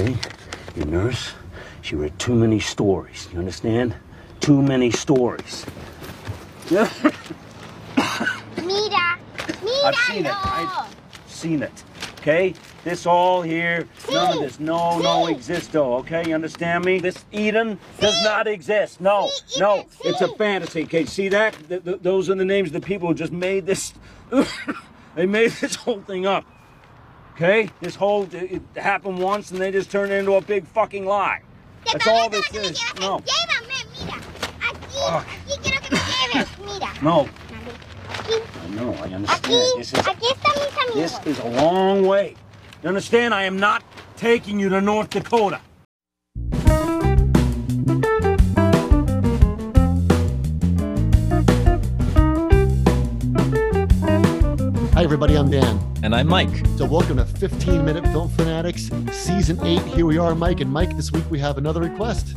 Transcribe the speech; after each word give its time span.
Okay? 0.00 0.16
Your 0.76 0.86
nurse, 0.86 1.32
she 1.82 1.94
read 1.94 2.18
too 2.18 2.34
many 2.34 2.58
stories. 2.58 3.28
You 3.32 3.38
understand? 3.38 3.94
Too 4.40 4.62
many 4.62 4.90
stories. 4.90 5.66
Yeah. 6.70 6.88
Mira, 8.56 9.18
mira. 9.62 9.84
I've 9.84 9.96
seen 9.96 10.24
it. 10.24 10.46
I've 10.46 10.96
seen 11.26 11.62
it. 11.62 11.84
Okay? 12.20 12.54
This 12.82 13.04
all 13.04 13.42
here, 13.42 13.86
none 14.10 14.38
of 14.38 14.42
this. 14.42 14.58
No, 14.58 14.98
no 15.00 15.26
existo. 15.26 15.98
Okay? 16.00 16.28
You 16.28 16.34
understand 16.34 16.86
me? 16.86 16.98
This 16.98 17.22
Eden 17.30 17.78
does 17.98 18.24
not 18.24 18.46
exist. 18.46 19.02
No, 19.02 19.30
no. 19.58 19.84
It's 20.02 20.22
a 20.22 20.28
fantasy. 20.36 20.84
Okay? 20.84 21.04
See 21.04 21.28
that? 21.28 21.54
Th- 21.68 21.84
th- 21.84 21.98
those 22.00 22.30
are 22.30 22.34
the 22.36 22.44
names 22.46 22.68
of 22.68 22.72
the 22.72 22.80
people 22.80 23.08
who 23.08 23.14
just 23.14 23.32
made 23.32 23.66
this. 23.66 23.92
they 25.14 25.26
made 25.26 25.50
this 25.50 25.74
whole 25.74 26.00
thing 26.00 26.24
up. 26.24 26.46
Okay? 27.40 27.70
This 27.80 27.94
whole 27.94 28.28
it 28.34 28.60
happened 28.76 29.18
once 29.18 29.50
and 29.50 29.58
they 29.58 29.72
just 29.72 29.90
turned 29.90 30.12
it 30.12 30.16
into 30.16 30.34
a 30.34 30.42
big 30.42 30.66
fucking 30.66 31.06
lie. 31.06 31.40
That's 31.90 32.06
all 32.06 32.28
this 32.28 32.46
is. 32.54 32.78
No. 33.00 33.20
Llévame, 33.20 34.04
mira. 34.04 34.20
Aquí, 34.60 34.98
Fuck. 35.08 35.26
aquí 35.26 35.62
quiero 35.62 35.80
que 35.80 35.90
me 35.90 36.02
lleves. 36.34 36.58
Mira. 36.58 36.92
No. 37.00 37.28
I 38.28 38.68
know. 38.74 38.92
I 38.92 39.14
understand. 39.14 39.54
This 39.78 39.94
is 39.94 40.00
aquí 40.00 40.26
están 40.26 40.94
mis 40.94 40.94
This 40.94 41.26
is 41.26 41.38
a 41.38 41.48
long 41.48 42.06
way. 42.06 42.36
You 42.82 42.88
understand? 42.90 43.32
I 43.32 43.44
am 43.44 43.58
not 43.58 43.82
taking 44.18 44.60
you 44.60 44.68
to 44.68 44.82
North 44.82 45.08
Dakota. 45.08 45.62
Hi, 55.00 55.04
everybody. 55.04 55.34
I'm 55.34 55.50
Dan. 55.50 55.80
And 56.02 56.14
I'm 56.14 56.28
Mike. 56.28 56.54
So, 56.76 56.84
welcome 56.84 57.16
to 57.16 57.24
15 57.24 57.86
Minute 57.86 58.04
Film 58.08 58.28
Fanatics, 58.28 58.90
Season 59.10 59.58
8. 59.64 59.80
Here 59.84 60.04
we 60.04 60.18
are, 60.18 60.34
Mike. 60.34 60.60
And 60.60 60.70
Mike, 60.70 60.94
this 60.94 61.10
week 61.10 61.24
we 61.30 61.38
have 61.38 61.56
another 61.56 61.80
request. 61.80 62.36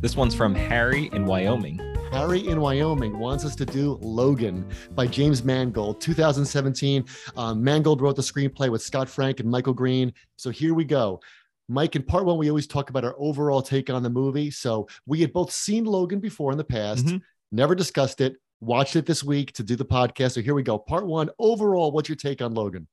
This 0.00 0.16
one's 0.16 0.34
from 0.34 0.52
Harry 0.52 1.10
in 1.12 1.26
Wyoming. 1.26 1.78
Harry 2.10 2.48
in 2.48 2.60
Wyoming 2.60 3.20
wants 3.20 3.44
us 3.44 3.54
to 3.54 3.64
do 3.64 4.00
Logan 4.02 4.68
by 4.96 5.06
James 5.06 5.44
Mangold, 5.44 6.00
2017. 6.00 7.04
Um, 7.36 7.62
Mangold 7.62 8.00
wrote 8.00 8.16
the 8.16 8.22
screenplay 8.22 8.68
with 8.68 8.82
Scott 8.82 9.08
Frank 9.08 9.38
and 9.38 9.48
Michael 9.48 9.72
Green. 9.72 10.12
So, 10.34 10.50
here 10.50 10.74
we 10.74 10.82
go. 10.82 11.20
Mike, 11.68 11.94
in 11.94 12.02
part 12.02 12.24
one, 12.24 12.36
we 12.36 12.48
always 12.48 12.66
talk 12.66 12.90
about 12.90 13.04
our 13.04 13.14
overall 13.16 13.62
take 13.62 13.90
on 13.90 14.02
the 14.02 14.10
movie. 14.10 14.50
So, 14.50 14.88
we 15.06 15.20
had 15.20 15.32
both 15.32 15.52
seen 15.52 15.84
Logan 15.84 16.18
before 16.18 16.50
in 16.50 16.58
the 16.58 16.64
past, 16.64 17.06
Mhm. 17.06 17.20
never 17.52 17.76
discussed 17.76 18.20
it, 18.20 18.38
watched 18.62 18.96
it 18.96 19.06
this 19.06 19.22
week 19.22 19.52
to 19.54 19.62
do 19.62 19.76
the 19.76 19.84
podcast. 19.84 20.32
So, 20.32 20.40
here 20.40 20.54
we 20.54 20.62
go. 20.62 20.78
Part 20.78 21.06
one, 21.06 21.28
overall, 21.38 21.92
what's 21.92 22.08
your 22.08 22.16
take 22.16 22.40
on 22.40 22.54
Logan? 22.54 22.88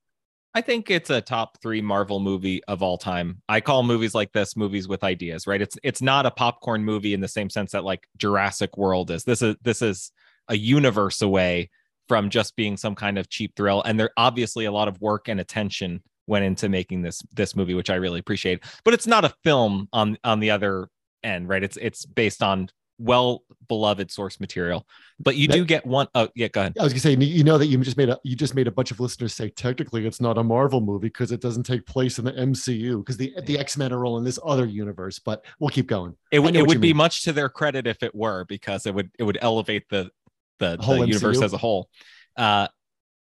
I 0.52 0.60
think 0.60 0.90
it's 0.90 1.10
a 1.10 1.20
top 1.20 1.60
three 1.62 1.80
Marvel 1.80 2.18
movie 2.18 2.62
of 2.64 2.82
all 2.82 2.98
time. 2.98 3.40
I 3.48 3.60
call 3.60 3.84
movies 3.84 4.14
like 4.14 4.32
this 4.32 4.56
movies 4.56 4.88
with 4.88 5.04
ideas, 5.04 5.46
right? 5.46 5.62
It's 5.62 5.78
it's 5.84 6.02
not 6.02 6.26
a 6.26 6.30
popcorn 6.30 6.84
movie 6.84 7.14
in 7.14 7.20
the 7.20 7.28
same 7.28 7.48
sense 7.48 7.72
that 7.72 7.84
like 7.84 8.06
Jurassic 8.16 8.76
World 8.76 9.10
is. 9.12 9.22
This 9.22 9.42
is 9.42 9.54
this 9.62 9.80
is 9.80 10.10
a 10.48 10.56
universe 10.56 11.22
away 11.22 11.70
from 12.08 12.30
just 12.30 12.56
being 12.56 12.76
some 12.76 12.96
kind 12.96 13.16
of 13.18 13.28
cheap 13.28 13.54
thrill. 13.54 13.82
And 13.84 13.98
there 13.98 14.10
obviously 14.16 14.64
a 14.64 14.72
lot 14.72 14.88
of 14.88 15.00
work 15.00 15.28
and 15.28 15.38
attention 15.38 16.02
went 16.26 16.44
into 16.44 16.68
making 16.68 17.02
this 17.02 17.22
this 17.32 17.54
movie, 17.54 17.74
which 17.74 17.90
I 17.90 17.94
really 17.94 18.18
appreciate. 18.18 18.64
But 18.84 18.94
it's 18.94 19.06
not 19.06 19.24
a 19.24 19.34
film 19.44 19.88
on 19.92 20.18
on 20.24 20.40
the 20.40 20.50
other 20.50 20.88
end, 21.22 21.48
right? 21.48 21.62
It's 21.62 21.76
it's 21.76 22.04
based 22.04 22.42
on 22.42 22.70
well 23.00 23.42
beloved 23.66 24.10
source 24.10 24.38
material. 24.38 24.86
But 25.18 25.36
you 25.36 25.48
do 25.48 25.60
That- 25.60 25.66
get 25.66 25.86
one 25.86 26.06
oh 26.14 26.28
yeah, 26.34 26.48
go 26.48 26.60
ahead. 26.60 26.76
I 26.78 26.84
was 26.84 26.92
gonna 26.92 27.00
say, 27.00 27.14
you 27.14 27.42
know 27.42 27.58
that 27.58 27.66
you 27.66 27.78
just 27.78 27.96
made 27.96 28.10
a 28.10 28.18
you 28.22 28.36
just 28.36 28.54
made 28.54 28.66
a 28.66 28.70
bunch 28.70 28.90
of 28.90 29.00
listeners 29.00 29.34
say 29.34 29.48
technically 29.48 30.06
it's 30.06 30.20
not 30.20 30.38
a 30.38 30.44
Marvel 30.44 30.80
movie 30.80 31.08
because 31.08 31.32
it 31.32 31.40
doesn't 31.40 31.64
take 31.64 31.86
place 31.86 32.18
in 32.18 32.26
the 32.26 32.32
MCU 32.32 32.98
because 32.98 33.16
the 33.16 33.34
the 33.44 33.58
X 33.58 33.76
Men 33.76 33.92
are 33.92 34.04
all 34.04 34.18
in 34.18 34.24
this 34.24 34.38
other 34.44 34.66
universe. 34.66 35.18
But 35.18 35.44
we'll 35.58 35.70
keep 35.70 35.86
going. 35.86 36.14
It 36.30 36.40
would 36.40 36.54
it 36.54 36.66
would 36.66 36.80
be 36.80 36.88
mean. 36.88 36.98
much 36.98 37.24
to 37.24 37.32
their 37.32 37.48
credit 37.48 37.86
if 37.86 38.02
it 38.02 38.14
were 38.14 38.44
because 38.44 38.86
it 38.86 38.94
would 38.94 39.10
it 39.18 39.24
would 39.24 39.38
elevate 39.40 39.88
the 39.88 40.10
the, 40.58 40.76
whole 40.78 41.00
the 41.00 41.06
universe 41.06 41.40
as 41.40 41.54
a 41.54 41.58
whole. 41.58 41.88
Uh, 42.36 42.68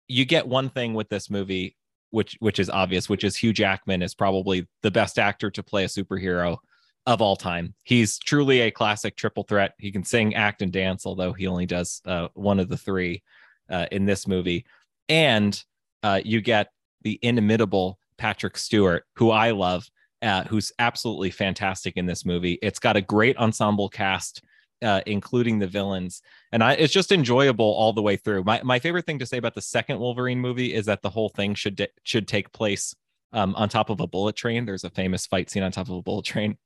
you 0.07 0.25
get 0.25 0.45
one 0.45 0.69
thing 0.69 0.93
with 0.93 1.07
this 1.07 1.29
movie, 1.29 1.77
which 2.09 2.35
which 2.39 2.59
is 2.59 2.69
obvious, 2.69 3.07
which 3.07 3.23
is 3.23 3.37
Hugh 3.37 3.53
Jackman 3.53 4.01
is 4.01 4.13
probably 4.13 4.67
the 4.81 4.91
best 4.91 5.17
actor 5.17 5.49
to 5.51 5.63
play 5.63 5.85
a 5.85 5.87
superhero 5.87 6.57
of 7.05 7.21
all 7.21 7.35
time. 7.35 7.73
He's 7.83 8.19
truly 8.19 8.61
a 8.61 8.71
classic 8.71 9.15
triple 9.15 9.43
threat. 9.43 9.73
He 9.79 9.91
can 9.91 10.03
sing, 10.03 10.35
act, 10.35 10.61
and 10.61 10.71
dance, 10.71 11.05
although 11.05 11.33
he 11.33 11.47
only 11.47 11.65
does 11.65 12.01
uh, 12.05 12.27
one 12.33 12.59
of 12.59 12.69
the 12.69 12.77
three 12.77 13.23
uh, 13.69 13.87
in 13.91 14.05
this 14.05 14.27
movie. 14.27 14.65
And 15.09 15.61
uh, 16.03 16.21
you 16.23 16.41
get 16.41 16.71
the 17.01 17.19
inimitable 17.21 17.97
Patrick 18.17 18.57
Stewart, 18.57 19.05
who 19.15 19.31
I 19.31 19.51
love, 19.51 19.89
uh, 20.21 20.43
who's 20.43 20.71
absolutely 20.77 21.31
fantastic 21.31 21.97
in 21.97 22.05
this 22.05 22.25
movie. 22.25 22.59
It's 22.61 22.79
got 22.79 22.95
a 22.95 23.01
great 23.01 23.37
ensemble 23.37 23.89
cast, 23.89 24.43
uh, 24.83 25.01
including 25.05 25.59
the 25.59 25.67
villains, 25.67 26.21
and 26.51 26.63
I, 26.63 26.73
it's 26.73 26.93
just 26.93 27.11
enjoyable 27.11 27.65
all 27.65 27.93
the 27.93 28.01
way 28.01 28.17
through. 28.17 28.43
My 28.43 28.61
my 28.63 28.79
favorite 28.79 29.05
thing 29.05 29.19
to 29.19 29.25
say 29.25 29.37
about 29.37 29.55
the 29.55 29.61
second 29.61 29.99
Wolverine 29.99 30.39
movie 30.39 30.73
is 30.73 30.85
that 30.85 31.01
the 31.01 31.09
whole 31.09 31.29
thing 31.29 31.55
should 31.55 31.87
should 32.03 32.27
take 32.27 32.51
place 32.51 32.95
um, 33.33 33.55
on 33.55 33.69
top 33.69 33.89
of 33.89 33.99
a 33.99 34.07
bullet 34.07 34.35
train. 34.35 34.65
There's 34.65 34.83
a 34.83 34.89
famous 34.89 35.25
fight 35.25 35.49
scene 35.49 35.63
on 35.63 35.71
top 35.71 35.89
of 35.89 35.95
a 35.95 36.01
bullet 36.01 36.25
train, 36.25 36.57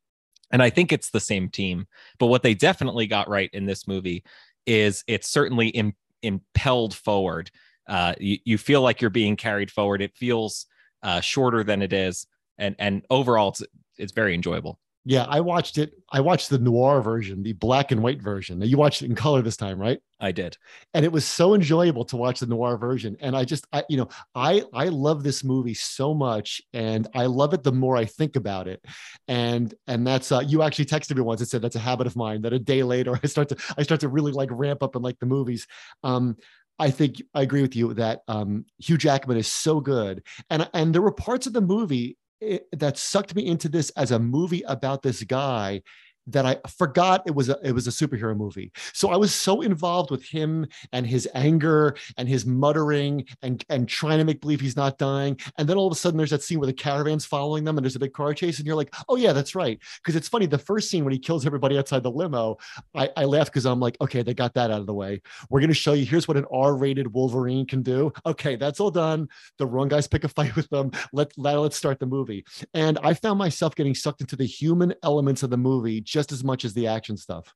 and 0.51 0.61
I 0.61 0.69
think 0.69 0.91
it's 0.91 1.09
the 1.09 1.19
same 1.19 1.49
team. 1.49 1.87
But 2.19 2.27
what 2.27 2.43
they 2.43 2.53
definitely 2.53 3.07
got 3.07 3.29
right 3.29 3.49
in 3.53 3.65
this 3.65 3.87
movie 3.87 4.23
is 4.65 5.03
it's 5.07 5.29
certainly 5.29 5.69
Im- 5.69 5.95
impelled 6.21 6.93
forward. 6.93 7.51
Uh, 7.87 8.13
you, 8.19 8.37
you 8.45 8.57
feel 8.57 8.81
like 8.81 9.01
you're 9.01 9.09
being 9.09 9.35
carried 9.35 9.71
forward. 9.71 10.01
It 10.01 10.15
feels 10.15 10.65
uh, 11.03 11.21
shorter 11.21 11.63
than 11.63 11.81
it 11.81 11.93
is, 11.93 12.25
and 12.57 12.75
and 12.79 13.05
overall, 13.09 13.49
it's 13.49 13.63
it's 13.97 14.13
very 14.13 14.33
enjoyable. 14.33 14.79
Yeah, 15.07 15.25
I 15.29 15.39
watched 15.39 15.77
it. 15.77 15.93
I 16.11 16.19
watched 16.21 16.49
the 16.49 16.57
noir 16.57 16.99
version, 17.01 17.43
the 17.43 17.53
black 17.53 17.91
and 17.91 18.01
white 18.01 18.21
version. 18.21 18.57
Now 18.59 18.65
you 18.65 18.77
watched 18.77 19.03
it 19.03 19.05
in 19.05 19.15
color 19.15 19.41
this 19.43 19.55
time, 19.57 19.79
right? 19.79 19.99
I 20.19 20.31
did. 20.31 20.57
and 20.93 21.03
it 21.05 21.11
was 21.11 21.25
so 21.25 21.53
enjoyable 21.53 22.05
to 22.05 22.17
watch 22.17 22.39
the 22.39 22.45
noir 22.47 22.77
version 22.77 23.17
and 23.19 23.35
i 23.35 23.43
just 23.43 23.67
i 23.73 23.83
you 23.89 23.97
know 23.97 24.07
i 24.33 24.63
i 24.73 24.85
love 24.85 25.23
this 25.23 25.43
movie 25.43 25.73
so 25.73 26.13
much 26.13 26.61
and 26.73 27.05
i 27.13 27.25
love 27.25 27.53
it 27.53 27.63
the 27.63 27.71
more 27.73 27.97
i 27.97 28.05
think 28.05 28.37
about 28.37 28.69
it 28.69 28.83
and 29.27 29.73
and 29.87 30.07
that's 30.07 30.31
uh 30.31 30.39
you 30.39 30.61
actually 30.61 30.85
texted 30.85 31.15
me 31.15 31.21
once 31.21 31.41
and 31.41 31.49
said 31.49 31.61
that's 31.61 31.75
a 31.75 31.79
habit 31.79 32.07
of 32.07 32.15
mine 32.15 32.41
that 32.43 32.53
a 32.53 32.59
day 32.59 32.81
later 32.81 33.19
i 33.23 33.27
start 33.27 33.49
to 33.49 33.57
i 33.77 33.83
start 33.83 33.99
to 33.99 34.07
really 34.07 34.31
like 34.31 34.49
ramp 34.51 34.81
up 34.81 34.95
and 34.95 35.03
like 35.03 35.19
the 35.19 35.25
movies 35.25 35.67
um 36.03 36.35
I 36.77 36.91
think 36.91 37.21
I 37.33 37.41
agree 37.41 37.61
with 37.61 37.73
you 37.73 37.93
that 37.93 38.19
um, 38.27 38.65
Hugh 38.79 38.97
Jackman 38.97 39.37
is 39.37 39.49
so 39.49 39.79
good, 39.79 40.23
and 40.49 40.69
and 40.73 40.93
there 40.93 41.01
were 41.01 41.13
parts 41.13 41.47
of 41.47 41.53
the 41.53 41.61
movie 41.61 42.17
eh, 42.41 42.59
that 42.73 42.97
sucked 42.97 43.35
me 43.35 43.45
into 43.45 43.69
this 43.69 43.89
as 43.91 44.11
a 44.11 44.19
movie 44.19 44.63
about 44.67 45.01
this 45.01 45.23
guy 45.23 45.81
that 46.27 46.45
I 46.45 46.57
forgot 46.67 47.23
it 47.25 47.35
was 47.35 47.49
a 47.49 47.57
it 47.63 47.71
was 47.71 47.87
a 47.87 47.91
superhero 47.91 48.35
movie. 48.35 48.71
So 48.93 49.09
I 49.09 49.15
was 49.15 49.33
so 49.33 49.61
involved 49.61 50.11
with 50.11 50.23
him 50.23 50.67
and 50.91 51.05
his 51.05 51.27
anger 51.33 51.95
and 52.17 52.27
his 52.27 52.45
muttering 52.45 53.25
and 53.41 53.63
and 53.69 53.87
trying 53.87 54.17
to 54.19 54.23
make 54.23 54.41
believe 54.41 54.61
he's 54.61 54.75
not 54.75 54.97
dying. 54.97 55.39
And 55.57 55.67
then 55.67 55.77
all 55.77 55.87
of 55.87 55.91
a 55.91 55.95
sudden 55.95 56.17
there's 56.17 56.31
that 56.31 56.43
scene 56.43 56.59
where 56.59 56.67
the 56.67 56.73
caravan's 56.73 57.25
following 57.25 57.63
them 57.63 57.77
and 57.77 57.85
there's 57.85 57.95
a 57.95 57.99
big 57.99 58.13
car 58.13 58.33
chase 58.33 58.57
and 58.57 58.67
you're 58.67 58.75
like, 58.75 58.93
oh 59.09 59.15
yeah, 59.15 59.33
that's 59.33 59.55
right. 59.55 59.79
Because 59.97 60.15
it's 60.15 60.27
funny, 60.27 60.45
the 60.45 60.57
first 60.57 60.89
scene 60.89 61.03
when 61.03 61.13
he 61.13 61.19
kills 61.19 61.45
everybody 61.45 61.77
outside 61.77 62.03
the 62.03 62.11
limo, 62.11 62.57
I, 62.95 63.09
I 63.17 63.25
laugh 63.25 63.47
because 63.47 63.65
I'm 63.65 63.79
like, 63.79 63.97
okay, 64.01 64.21
they 64.23 64.33
got 64.33 64.53
that 64.55 64.71
out 64.71 64.79
of 64.79 64.87
the 64.87 64.93
way. 64.93 65.21
We're 65.49 65.61
gonna 65.61 65.73
show 65.73 65.93
you 65.93 66.05
here's 66.05 66.27
what 66.27 66.37
an 66.37 66.45
R-rated 66.51 67.13
Wolverine 67.13 67.65
can 67.65 67.83
do. 67.83 68.11
Okay, 68.25 68.55
that's 68.55 68.79
all 68.79 68.91
done. 68.91 69.27
The 69.57 69.67
wrong 69.67 69.87
guys 69.87 70.07
pick 70.07 70.23
a 70.23 70.27
fight 70.27 70.55
with 70.55 70.69
them. 70.69 70.91
Let, 71.13 71.31
let 71.37 71.55
let's 71.55 71.77
start 71.77 71.99
the 71.99 72.05
movie. 72.05 72.45
And 72.73 72.97
I 73.03 73.13
found 73.13 73.39
myself 73.39 73.75
getting 73.75 73.95
sucked 73.95 74.21
into 74.21 74.35
the 74.35 74.45
human 74.45 74.93
elements 75.03 75.43
of 75.43 75.49
the 75.49 75.57
movie 75.57 76.01
just 76.15 76.31
as 76.31 76.43
much 76.43 76.63
as 76.63 76.73
the 76.73 76.87
action 76.87 77.17
stuff. 77.17 77.53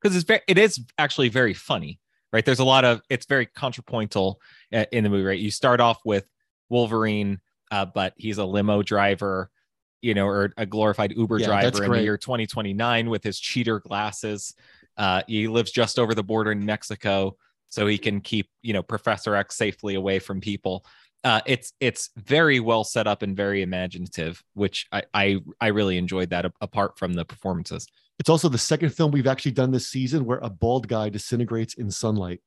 because 0.00 0.14
it's 0.16 0.24
very 0.24 0.40
it 0.46 0.56
is 0.56 0.78
actually 0.98 1.28
very 1.28 1.54
funny 1.54 1.98
right? 2.32 2.44
There's 2.44 2.58
a 2.60 2.70
lot 2.76 2.84
of 2.84 3.00
it's 3.08 3.26
very 3.26 3.46
contrapuntal 3.46 4.38
uh, 4.72 4.84
in 4.92 5.02
the 5.04 5.10
movie 5.10 5.24
right? 5.24 5.38
You 5.46 5.50
start 5.50 5.80
off 5.80 5.98
with 6.04 6.24
wolverine 6.68 7.40
uh, 7.72 7.86
but 7.86 8.12
he's 8.16 8.38
a 8.38 8.44
limo 8.44 8.82
driver 8.82 9.50
you 10.00 10.14
know 10.14 10.26
or 10.28 10.52
a 10.56 10.64
glorified 10.64 11.12
uber 11.16 11.38
Yeah, 11.40 11.46
driver 11.46 11.84
in 11.84 11.90
the 11.90 12.02
year 12.02 12.16
2029 12.16 13.10
with 13.10 13.24
his 13.24 13.40
cheater 13.40 13.80
glasses. 13.80 14.54
Uh, 14.96 15.22
he 15.26 15.48
lives 15.48 15.72
just 15.72 15.98
over 15.98 16.14
the 16.14 16.22
border 16.22 16.52
in 16.52 16.64
mexico 16.64 17.34
so 17.68 17.86
he 17.86 17.98
can 17.98 18.20
keep 18.20 18.46
you 18.62 18.72
know 18.72 18.82
professor 18.82 19.34
x 19.34 19.56
safely 19.56 19.94
away 19.96 20.18
from 20.20 20.40
people 20.40 20.84
uh, 21.24 21.40
it's 21.46 21.72
it's 21.80 22.10
very 22.16 22.60
well 22.60 22.84
set 22.84 23.06
up 23.06 23.22
and 23.22 23.36
very 23.36 23.62
imaginative 23.62 24.42
which 24.54 24.86
i 24.92 25.02
i, 25.14 25.36
I 25.60 25.66
really 25.68 25.98
enjoyed 25.98 26.30
that 26.30 26.50
apart 26.60 26.98
from 26.98 27.14
the 27.14 27.24
performances 27.24 27.86
It's 28.18 28.28
also 28.28 28.48
the 28.48 28.58
second 28.58 28.90
film 28.90 29.12
we've 29.12 29.26
actually 29.26 29.52
done 29.52 29.70
this 29.70 29.88
season 29.88 30.24
where 30.24 30.38
a 30.38 30.50
bald 30.50 30.88
guy 30.88 31.08
disintegrates 31.08 31.74
in 31.74 31.90
sunlight. 31.90 32.40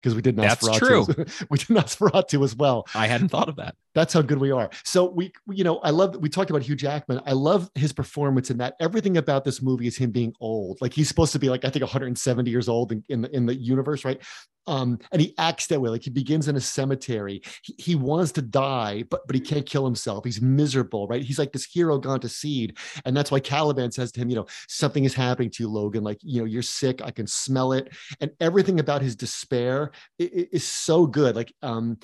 Because 0.00 0.14
we 0.14 0.22
did 0.22 0.36
not. 0.36 0.60
That's 0.60 0.78
true. 0.78 1.04
we 1.50 1.58
did 1.58 1.68
Nosferatu 1.68 2.44
as 2.44 2.54
well. 2.54 2.86
i 2.94 3.06
hadn't 3.08 3.28
thought 3.30 3.48
of 3.48 3.56
that 3.56 3.74
That's 3.98 4.14
how 4.14 4.22
good 4.22 4.38
we 4.38 4.52
are. 4.52 4.70
So 4.84 5.10
we, 5.10 5.32
you 5.48 5.64
know, 5.64 5.78
I 5.78 5.90
love. 5.90 6.14
We 6.16 6.28
talked 6.28 6.50
about 6.50 6.62
Hugh 6.62 6.76
Jackman. 6.76 7.20
I 7.26 7.32
love 7.32 7.68
his 7.74 7.92
performance 7.92 8.48
in 8.48 8.58
that. 8.58 8.76
Everything 8.78 9.16
about 9.16 9.44
this 9.44 9.60
movie 9.60 9.88
is 9.88 9.96
him 9.96 10.12
being 10.12 10.32
old. 10.40 10.78
Like 10.80 10.92
he's 10.92 11.08
supposed 11.08 11.32
to 11.32 11.40
be 11.40 11.50
like 11.50 11.64
I 11.64 11.70
think 11.70 11.82
170 11.82 12.48
years 12.48 12.68
old 12.68 12.92
in, 12.92 13.02
in 13.08 13.22
the 13.22 13.34
in 13.34 13.46
the 13.46 13.56
universe, 13.56 14.04
right? 14.04 14.22
Um, 14.68 15.00
and 15.10 15.20
he 15.20 15.34
acts 15.36 15.66
that 15.66 15.80
way. 15.80 15.90
Like 15.90 16.04
he 16.04 16.10
begins 16.10 16.46
in 16.46 16.54
a 16.54 16.60
cemetery. 16.60 17.42
He, 17.64 17.74
he 17.76 17.94
wants 17.96 18.30
to 18.32 18.42
die, 18.42 19.02
but 19.10 19.26
but 19.26 19.34
he 19.34 19.40
can't 19.40 19.66
kill 19.66 19.84
himself. 19.84 20.24
He's 20.24 20.40
miserable, 20.40 21.08
right? 21.08 21.22
He's 21.22 21.40
like 21.40 21.50
this 21.50 21.64
hero 21.64 21.98
gone 21.98 22.20
to 22.20 22.28
seed, 22.28 22.78
and 23.04 23.16
that's 23.16 23.32
why 23.32 23.40
Caliban 23.40 23.90
says 23.90 24.12
to 24.12 24.20
him, 24.20 24.30
you 24.30 24.36
know, 24.36 24.46
something 24.68 25.04
is 25.04 25.14
happening 25.14 25.50
to 25.50 25.64
you, 25.64 25.68
Logan. 25.68 26.04
Like 26.04 26.18
you 26.22 26.40
know, 26.40 26.46
you're 26.46 26.62
sick. 26.62 27.02
I 27.02 27.10
can 27.10 27.26
smell 27.26 27.72
it, 27.72 27.92
and 28.20 28.30
everything 28.38 28.78
about 28.78 29.02
his 29.02 29.16
despair 29.16 29.90
is, 30.20 30.46
is 30.52 30.64
so 30.64 31.04
good. 31.04 31.34
Like 31.34 31.52
um, 31.62 31.98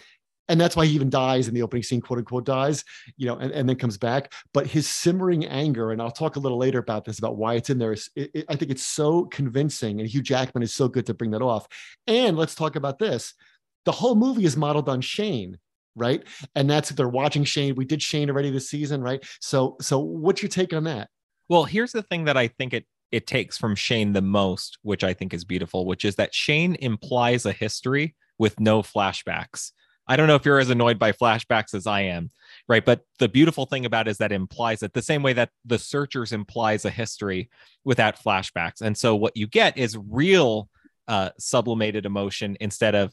and 0.49 0.61
that's 0.61 0.77
why 0.77 0.87
he 0.87 0.95
even 0.95 1.11
dies 1.11 1.49
in 1.49 1.55
the 1.55 1.63
opening 1.63 1.83
scene, 1.83 2.01
quote 2.01 2.19
unquote, 2.19 2.45
dies, 2.45 2.85
you 3.17 3.27
know, 3.27 3.37
and, 3.37 3.53
and 3.53 3.69
then 3.69 3.77
comes 3.77 3.97
back. 3.97 4.33
But 4.53 4.67
his 4.67 4.89
simmering 4.89 5.47
anger, 5.47 5.93
and 5.93 6.03
I'll 6.03 6.11
talk 6.11 6.37
a 6.37 6.41
little 6.41 6.59
later 6.59 6.79
about 6.79 7.05
this, 7.05 7.19
about 7.19 7.37
why 7.37 7.55
it's 7.55 7.71
in 7.71 7.79
there. 7.79 7.93
Is, 7.93 8.11
it, 8.15 8.31
it, 8.35 8.45
I 8.49 8.57
think 8.57 8.71
it's 8.71 8.83
so 8.83 9.25
convincing, 9.27 10.01
and 10.01 10.09
Hugh 10.09 10.23
Jackman 10.23 10.63
is 10.63 10.75
so 10.75 10.89
good 10.89 11.07
to 11.07 11.15
bring 11.15 11.31
that 11.31 11.43
off. 11.43 11.67
And 12.07 12.37
let's 12.37 12.55
talk 12.55 12.77
about 12.77 12.99
this. 12.99 13.35
The 13.85 13.93
whole 13.93 14.15
movie 14.15 14.45
is 14.45 14.57
modeled 14.57 14.89
on 14.89 15.01
Shane, 15.01 15.59
right? 15.95 16.23
And 16.55 16.69
that's 16.69 16.91
they're 16.91 17.09
watching 17.09 17.45
Shane. 17.45 17.75
We 17.75 17.85
did 17.85 18.03
Shane 18.03 18.31
already 18.31 18.51
this 18.51 18.69
season, 18.69 19.03
right? 19.03 19.25
So, 19.41 19.77
so 19.81 19.99
what's 19.99 20.43
your 20.43 20.51
take 20.51 20.73
on 20.73 20.85
that? 20.85 21.09
Well, 21.49 21.65
here's 21.65 21.93
the 21.93 22.03
thing 22.03 22.25
that 22.25 22.37
I 22.37 22.49
think 22.49 22.73
it 22.73 22.87
it 23.13 23.29
takes 23.29 23.57
from 23.57 23.77
Shane 23.77 24.13
the 24.13 24.23
most, 24.23 24.79
which 24.83 25.05
I 25.05 25.15
think 25.15 25.33
is 25.33 25.45
beautiful, 25.45 25.87
which 25.87 26.05
is 26.05 26.17
that 26.17 26.35
Shane 26.35 26.75
implies 26.81 27.47
a 27.47 27.53
history 27.53 28.17
with 28.39 28.59
no 28.59 28.83
flashbacks. 28.83 29.71
I 30.07 30.17
don't 30.17 30.27
know 30.27 30.35
if 30.35 30.45
you're 30.45 30.59
as 30.59 30.71
annoyed 30.71 30.99
by 30.99 31.13
flashbacks 31.13 31.75
as 31.75 31.87
I 31.87 32.03
am, 32.03 32.31
right? 32.69 32.85
But 32.85 33.03
the 33.19 33.29
beautiful 33.29 33.67
thing 33.67 33.87
about 33.87 34.07
it 34.07 34.13
is 34.13 34.19
that 34.19 34.33
it 34.33 34.37
implies 34.37 34.83
it 34.83 34.93
the 34.93 35.03
same 35.03 35.23
way 35.23 35.33
that 35.33 35.51
the 35.65 35.79
searchers 35.79 36.33
implies 36.33 36.85
a 36.85 36.91
history 36.91 37.49
without 37.85 38.23
flashbacks. 38.23 38.83
And 38.83 38.97
so 38.97 39.15
what 39.17 39.37
you 39.37 39.47
get 39.47 39.79
is 39.79 39.97
real 39.97 40.69
uh, 41.09 41.31
sublimated 41.39 42.07
emotion 42.07 42.57
instead 42.61 42.95
of 42.95 43.13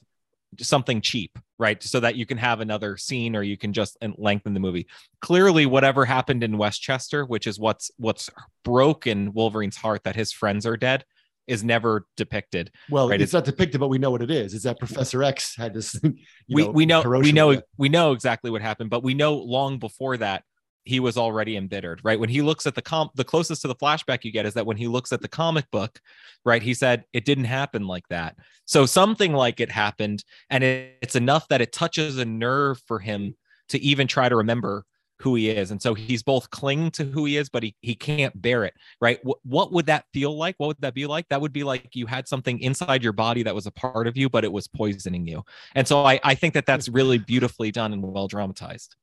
something 0.59 0.99
cheap, 1.01 1.37
right? 1.57 1.81
So 1.81 1.99
that 2.01 2.15
you 2.15 2.25
can 2.25 2.37
have 2.37 2.59
another 2.59 2.97
scene 2.97 3.35
or 3.35 3.43
you 3.43 3.57
can 3.57 3.73
just 3.73 3.97
lengthen 4.17 4.53
the 4.53 4.59
movie. 4.59 4.87
Clearly, 5.21 5.65
whatever 5.65 6.05
happened 6.05 6.43
in 6.43 6.57
Westchester, 6.57 7.25
which 7.25 7.47
is 7.47 7.59
what's 7.59 7.91
what's 7.97 8.29
broken 8.63 9.33
Wolverine's 9.33 9.77
heart 9.77 10.03
that 10.03 10.15
his 10.15 10.31
friends 10.33 10.65
are 10.65 10.77
dead, 10.77 11.05
is 11.47 11.63
never 11.63 12.05
depicted. 12.17 12.71
Well, 12.89 13.09
right? 13.09 13.15
it's, 13.15 13.29
it's, 13.29 13.33
not 13.33 13.45
depicted, 13.45 13.79
but 13.79 13.87
we 13.87 13.97
know 13.97 14.11
what 14.11 14.21
it 14.21 14.31
is. 14.31 14.53
Is 14.53 14.63
that 14.63 14.79
Professor 14.79 15.23
X 15.23 15.55
had 15.55 15.73
this? 15.73 15.99
we 16.49 16.63
know, 16.65 16.71
we 16.71 16.85
know 16.85 17.01
we 17.01 17.31
know 17.31 17.61
we 17.77 17.89
know 17.89 18.11
exactly 18.11 18.51
what 18.51 18.61
happened, 18.61 18.89
but 18.89 19.03
we 19.03 19.13
know 19.13 19.35
long 19.35 19.79
before 19.79 20.17
that 20.17 20.43
he 20.83 20.99
was 20.99 21.17
already 21.17 21.57
embittered. 21.57 22.01
Right 22.03 22.19
when 22.19 22.29
he 22.29 22.41
looks 22.41 22.65
at 22.65 22.75
the 22.75 22.81
comp, 22.81 23.11
the 23.15 23.23
closest 23.23 23.61
to 23.63 23.67
the 23.67 23.75
flashback 23.75 24.23
you 24.23 24.31
get 24.31 24.45
is 24.45 24.53
that 24.55 24.65
when 24.65 24.77
he 24.77 24.87
looks 24.87 25.11
at 25.11 25.21
the 25.21 25.27
comic 25.27 25.69
book, 25.71 25.99
right? 26.45 26.61
He 26.61 26.73
said 26.73 27.05
it 27.13 27.25
didn't 27.25 27.45
happen 27.45 27.87
like 27.87 28.07
that. 28.09 28.35
So 28.65 28.85
something 28.85 29.33
like 29.33 29.59
it 29.59 29.71
happened, 29.71 30.23
and 30.49 30.63
it, 30.63 30.97
it's 31.01 31.15
enough 31.15 31.47
that 31.49 31.61
it 31.61 31.71
touches 31.71 32.17
a 32.17 32.25
nerve 32.25 32.81
for 32.87 32.99
him 32.99 33.35
to 33.69 33.79
even 33.79 34.07
try 34.07 34.29
to 34.29 34.35
remember 34.35 34.85
who 35.21 35.35
he 35.35 35.49
is. 35.49 35.71
And 35.71 35.81
so 35.81 35.93
he's 35.93 36.23
both 36.23 36.49
clinging 36.49 36.91
to 36.91 37.05
who 37.05 37.25
he 37.25 37.37
is, 37.37 37.49
but 37.49 37.63
he, 37.63 37.75
he 37.81 37.95
can't 37.95 38.39
bear 38.41 38.63
it, 38.65 38.73
right? 38.99 39.19
What, 39.23 39.39
what 39.43 39.71
would 39.71 39.85
that 39.85 40.05
feel 40.13 40.37
like? 40.37 40.55
What 40.57 40.67
would 40.67 40.81
that 40.81 40.93
be 40.93 41.05
like? 41.05 41.27
That 41.29 41.41
would 41.41 41.53
be 41.53 41.63
like 41.63 41.95
you 41.95 42.05
had 42.05 42.27
something 42.27 42.59
inside 42.59 43.03
your 43.03 43.13
body 43.13 43.43
that 43.43 43.55
was 43.55 43.65
a 43.65 43.71
part 43.71 44.07
of 44.07 44.17
you, 44.17 44.29
but 44.29 44.43
it 44.43 44.51
was 44.51 44.67
poisoning 44.67 45.27
you. 45.27 45.43
And 45.75 45.87
so 45.87 46.05
I, 46.05 46.19
I 46.23 46.35
think 46.35 46.53
that 46.55 46.65
that's 46.65 46.89
really 46.89 47.17
beautifully 47.17 47.71
done 47.71 47.93
and 47.93 48.01
well 48.01 48.27
dramatized. 48.27 48.95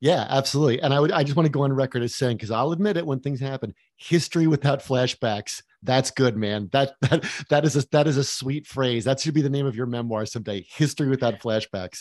Yeah, 0.00 0.26
absolutely. 0.30 0.80
And 0.80 0.94
I 0.94 1.00
would 1.00 1.12
I 1.12 1.22
just 1.22 1.36
want 1.36 1.46
to 1.46 1.52
go 1.52 1.62
on 1.62 1.72
record 1.72 2.02
as 2.02 2.14
saying, 2.14 2.38
because 2.38 2.50
I'll 2.50 2.72
admit 2.72 2.96
it 2.96 3.06
when 3.06 3.20
things 3.20 3.38
happen, 3.38 3.74
history 3.96 4.46
without 4.46 4.80
flashbacks. 4.80 5.62
That's 5.82 6.10
good, 6.10 6.36
man. 6.36 6.68
That 6.72 6.94
that 7.02 7.24
that 7.48 7.64
is 7.64 7.76
a 7.76 7.84
that 7.92 8.06
is 8.06 8.16
a 8.16 8.24
sweet 8.24 8.66
phrase. 8.66 9.04
That 9.04 9.20
should 9.20 9.34
be 9.34 9.42
the 9.42 9.50
name 9.50 9.66
of 9.66 9.76
your 9.76 9.86
memoir 9.86 10.26
someday. 10.26 10.66
History 10.68 11.08
without 11.08 11.40
flashbacks. 11.40 12.00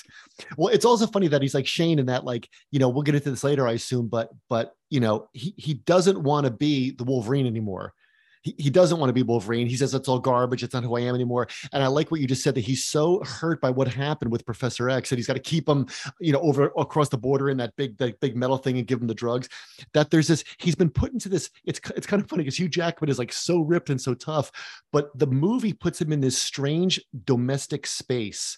Well, 0.58 0.74
it's 0.74 0.86
also 0.86 1.08
funny 1.08 1.28
that 1.30 1.42
he's 1.42 1.54
like 1.54 1.68
Shane 1.68 2.00
in 2.00 2.08
that, 2.08 2.26
like, 2.26 2.50
you 2.72 2.80
know, 2.80 2.90
we'll 2.90 3.04
get 3.04 3.16
into 3.16 3.30
this 3.30 3.44
later, 3.44 3.68
I 3.68 3.74
assume, 3.74 4.08
but 4.08 4.30
but 4.50 4.74
you 4.90 5.00
know, 5.00 5.28
he 5.34 5.54
he 5.58 5.76
doesn't 5.76 6.22
want 6.22 6.46
to 6.46 6.52
be 6.52 6.92
the 6.92 7.04
Wolverine 7.04 7.48
anymore 7.48 7.94
he, 8.42 8.56
he 8.58 8.70
doesn't 8.70 9.00
want 9.00 9.10
to 9.10 9.14
be 9.14 9.24
Wolverine. 9.24 9.68
He 9.68 9.76
says 9.76 9.94
it's 9.94 10.08
all 10.08 10.20
garbage. 10.20 10.64
It's 10.64 10.74
not 10.74 10.84
who 10.84 10.96
I 10.96 11.02
am 11.02 11.16
anymore. 11.16 11.48
And 11.74 11.84
I 11.84 11.88
like 11.88 12.12
what 12.12 12.22
you 12.22 12.28
just 12.28 12.44
said 12.44 12.56
that 12.56 12.62
he's 12.62 12.86
so 12.86 13.22
hurt 13.24 13.62
by 13.62 13.70
what 13.70 13.88
happened 13.88 14.32
with 14.32 14.46
Professor 14.46 14.90
X 14.90 15.10
that 15.10 15.18
he's 15.18 15.28
got 15.28 15.34
to 15.34 15.40
keep 15.40 15.68
him, 15.68 15.88
you 16.20 16.32
know, 16.32 16.40
over 16.40 16.72
across 16.78 17.10
the 17.10 17.18
border 17.18 17.50
in 17.50 17.58
that 17.58 17.76
big, 17.76 17.98
that 17.98 18.20
big 18.20 18.36
metal 18.36 18.58
thing 18.58 18.78
and 18.78 18.88
give 18.88 19.02
him 19.02 19.08
the 19.08 19.14
drugs. 19.14 19.50
That 19.94 20.10
there's 20.10 20.28
this, 20.28 20.44
he's 20.58 20.76
been 20.76 20.90
put 20.90 21.14
into 21.14 21.30
this. 21.30 21.50
It's 21.66 21.80
it's 21.96 22.08
kind 22.08 22.22
of 22.22 22.30
funny 22.30 22.44
because 22.44 22.60
Hugh 22.60 22.70
Jackman 22.70 23.10
is 23.10 23.20
like 23.20 23.34
so 23.34 23.60
ripped 23.60 23.90
and 23.90 24.00
so 24.00 24.14
tough, 24.14 24.52
but 24.92 25.18
the 25.18 25.28
movie 25.28 25.74
puts 25.74 26.02
him 26.02 26.12
in 26.12 26.22
this 26.22 26.38
strange 26.38 27.02
domestic 27.26 27.86
space 27.86 28.58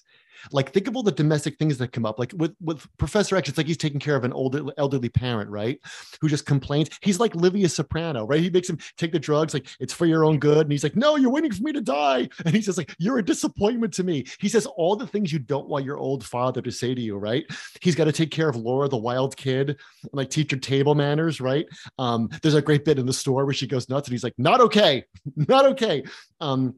like 0.52 0.72
think 0.72 0.88
of 0.88 0.96
all 0.96 1.04
the 1.04 1.12
domestic 1.12 1.58
things 1.58 1.78
that 1.78 1.92
come 1.92 2.06
up. 2.06 2.20
Like 2.20 2.34
with 2.36 2.56
with 2.62 2.86
Professor 2.98 3.36
X, 3.36 3.50
it's 3.50 3.58
like 3.58 3.68
he's 3.68 3.78
taking 3.78 4.00
care 4.00 4.16
of 4.16 4.24
an 4.24 4.34
older 4.34 4.64
elderly 4.78 5.10
parent, 5.10 5.50
right? 5.50 5.80
Who 6.22 6.30
just 6.30 6.46
complains. 6.46 6.90
He's 7.02 7.20
like 7.20 7.36
Livia 7.36 7.70
Soprano, 7.70 8.26
right? 8.26 8.40
He 8.40 8.50
makes 8.50 8.70
him 8.70 8.80
take 8.98 9.12
the 9.12 9.20
drugs, 9.20 9.54
like 9.54 9.68
it's 9.80 9.94
for 9.94 10.06
your 10.06 10.26
own 10.26 10.40
good. 10.40 10.62
And 10.62 10.72
he's 10.72 10.84
like, 10.84 10.96
no, 10.96 11.16
you're 11.16 11.32
waiting 11.32 11.52
for 11.52 11.64
me 11.64 11.72
to 11.74 11.82
die. 11.82 12.30
And 12.46 12.56
he 12.56 12.62
says, 12.62 12.78
like, 12.78 12.96
you're 12.98 13.20
a 13.20 13.26
disappointment 13.26 13.94
to 13.94 14.04
me. 14.04 14.26
He 14.40 14.50
says 14.50 14.66
all 14.66 14.96
the 14.96 15.08
things 15.08 15.32
you 15.32 15.40
don't 15.40 15.68
want 15.68 15.86
your 15.86 15.98
old 15.98 16.26
father 16.26 16.62
to 16.62 16.72
say 16.72 16.94
to 16.94 17.02
you, 17.02 17.18
right? 17.18 17.46
He's 17.82 17.96
got 17.96 18.06
to 18.06 18.12
take 18.12 18.32
care 18.32 18.50
of 18.50 18.56
Laura, 18.56 18.88
the 18.88 18.98
wild 18.98 19.36
kid, 19.38 19.70
and 19.70 19.78
like 20.14 20.30
teach 20.30 20.52
her 20.52 20.58
table 20.58 20.96
manners, 20.96 21.42
right? 21.42 21.66
Um, 21.98 22.30
there's 22.42 22.56
a 22.56 22.62
great 22.62 22.86
bit 22.86 23.00
in 23.00 23.06
the 23.06 23.14
store 23.14 23.46
where 23.46 23.54
she 23.54 23.68
goes 23.68 23.90
nuts 23.90 24.08
and 24.08 24.14
he's 24.14 24.24
like, 24.24 24.36
not 24.38 24.62
okay, 24.62 25.06
not 25.36 25.66
okay. 25.66 26.04
Um, 26.40 26.76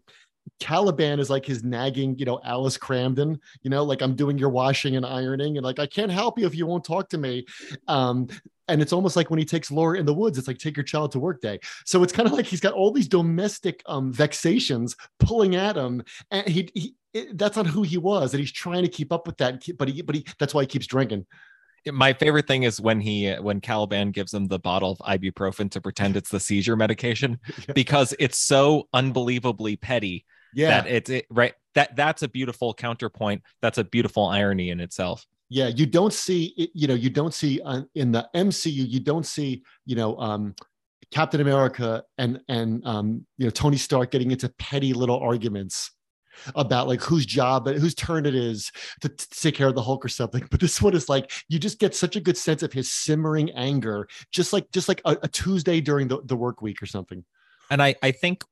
Caliban 0.63 1.19
is 1.19 1.29
like 1.29 1.45
his 1.45 1.61
nagging, 1.61 2.17
you 2.17 2.23
know, 2.23 2.39
Alice 2.45 2.77
Kramden, 2.77 3.37
you 3.63 3.69
know, 3.69 3.83
like 3.83 4.01
I'm 4.01 4.15
doing 4.15 4.37
your 4.37 4.47
washing 4.47 4.95
and 4.95 5.05
ironing, 5.05 5.57
and 5.57 5.65
like 5.65 5.77
I 5.77 5.85
can't 5.85 6.09
help 6.09 6.39
you 6.39 6.45
if 6.45 6.55
you 6.55 6.65
won't 6.65 6.85
talk 6.85 7.09
to 7.09 7.17
me. 7.17 7.45
Um, 7.89 8.29
and 8.69 8.81
it's 8.81 8.93
almost 8.93 9.17
like 9.17 9.29
when 9.29 9.39
he 9.39 9.45
takes 9.45 9.71
Laura 9.71 9.99
in 9.99 10.05
the 10.05 10.13
woods, 10.13 10.37
it's 10.37 10.47
like 10.47 10.57
take 10.57 10.77
your 10.77 10.85
child 10.85 11.11
to 11.11 11.19
work 11.19 11.41
day. 11.41 11.59
So 11.85 12.01
it's 12.01 12.13
kind 12.13 12.27
of 12.27 12.33
like 12.33 12.45
he's 12.45 12.61
got 12.61 12.71
all 12.71 12.91
these 12.91 13.09
domestic 13.09 13.83
um, 13.87 14.13
vexations 14.13 14.95
pulling 15.19 15.57
at 15.57 15.75
him, 15.75 16.01
and 16.31 16.47
he, 16.47 16.69
he 16.73 16.95
it, 17.13 17.37
that's 17.37 17.57
not 17.57 17.67
who 17.67 17.83
he 17.83 17.97
was, 17.97 18.33
and 18.33 18.39
he's 18.39 18.53
trying 18.53 18.83
to 18.83 18.89
keep 18.89 19.11
up 19.11 19.27
with 19.27 19.35
that. 19.39 19.61
But 19.77 19.89
he, 19.89 20.01
but 20.01 20.15
he, 20.15 20.25
that's 20.39 20.53
why 20.53 20.61
he 20.61 20.67
keeps 20.67 20.87
drinking. 20.87 21.25
My 21.91 22.13
favorite 22.13 22.47
thing 22.47 22.63
is 22.63 22.79
when 22.79 23.01
he 23.01 23.33
when 23.33 23.59
Caliban 23.59 24.11
gives 24.11 24.33
him 24.33 24.47
the 24.47 24.59
bottle 24.59 24.95
of 24.97 25.19
ibuprofen 25.19 25.69
to 25.71 25.81
pretend 25.81 26.15
it's 26.15 26.29
the 26.29 26.39
seizure 26.39 26.77
medication 26.77 27.37
because 27.75 28.15
it's 28.17 28.39
so 28.39 28.87
unbelievably 28.93 29.75
petty 29.75 30.23
yeah. 30.55 30.81
that 30.81 30.87
it's 30.87 31.09
it, 31.09 31.25
right 31.29 31.53
that 31.75 31.95
that's 31.95 32.23
a 32.23 32.27
beautiful 32.27 32.73
counterpoint. 32.73 33.41
That's 33.61 33.77
a 33.77 33.83
beautiful 33.83 34.25
irony 34.25 34.69
in 34.69 34.79
itself. 34.79 35.25
Yeah 35.49 35.67
you 35.67 35.85
don't 35.85 36.13
see 36.13 36.71
you 36.73 36.87
know 36.87 36.93
you 36.93 37.09
don't 37.09 37.33
see 37.33 37.61
uh, 37.63 37.81
in 37.95 38.11
the 38.11 38.27
mcu 38.35 38.71
you 38.71 38.99
don't 38.99 39.25
see 39.25 39.63
you 39.85 39.95
know 39.95 40.17
um 40.17 40.55
captain 41.11 41.41
america 41.41 42.03
and 42.17 42.39
and 42.47 42.83
um 42.85 43.23
you 43.37 43.45
know 43.45 43.51
tony 43.51 43.77
stark 43.77 44.09
getting 44.09 44.31
into 44.31 44.49
petty 44.57 44.93
little 44.93 45.19
arguments 45.19 45.91
about 46.55 46.87
like 46.87 47.01
whose 47.01 47.25
job 47.25 47.67
whose 47.67 47.93
turn 47.93 48.25
it 48.25 48.33
is 48.33 48.71
to, 49.01 49.09
to, 49.09 49.29
take 49.29 49.53
care 49.53 49.67
of 49.67 49.75
the 49.75 49.81
hulk 49.81 50.03
or 50.03 50.09
something. 50.09 50.47
But 50.51 50.59
this 50.59 50.81
one 50.81 50.95
is 50.95 51.09
like 51.09 51.31
you 51.47 51.59
just 51.59 51.79
get 51.79 51.95
such 51.95 52.15
a 52.15 52.19
good 52.19 52.37
sense 52.37 52.63
of 52.63 52.73
his 52.73 52.91
simmering 52.91 53.51
anger 53.51 54.07
just 54.31 54.53
like 54.53 54.71
just 54.71 54.87
like 54.87 55.01
a, 55.05 55.17
a 55.21 55.27
tuesday 55.27 55.81
during 55.81 56.07
the, 56.07 56.21
the 56.25 56.35
work 56.35 56.61
week 56.61 56.81
or 56.81 56.85
something. 56.85 57.23
And 57.69 57.81
i 57.81 57.95
i 58.01 58.11
think 58.11 58.43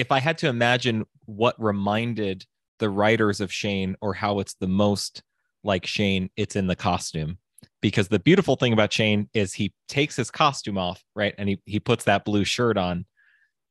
if 0.00 0.10
I 0.10 0.18
had 0.18 0.38
to 0.38 0.48
imagine 0.48 1.04
what 1.26 1.62
reminded 1.62 2.46
the 2.78 2.88
writers 2.88 3.42
of 3.42 3.52
Shane 3.52 3.96
or 4.00 4.14
how 4.14 4.38
it's 4.40 4.54
the 4.54 4.66
most 4.66 5.22
like 5.62 5.84
Shane, 5.84 6.30
it's 6.36 6.56
in 6.56 6.68
the 6.68 6.74
costume. 6.74 7.36
Because 7.82 8.08
the 8.08 8.18
beautiful 8.18 8.56
thing 8.56 8.72
about 8.72 8.94
Shane 8.94 9.28
is 9.34 9.52
he 9.52 9.74
takes 9.88 10.16
his 10.16 10.30
costume 10.30 10.78
off, 10.78 11.04
right? 11.14 11.34
And 11.36 11.50
he, 11.50 11.60
he 11.66 11.80
puts 11.80 12.04
that 12.04 12.24
blue 12.24 12.44
shirt 12.44 12.78
on. 12.78 13.04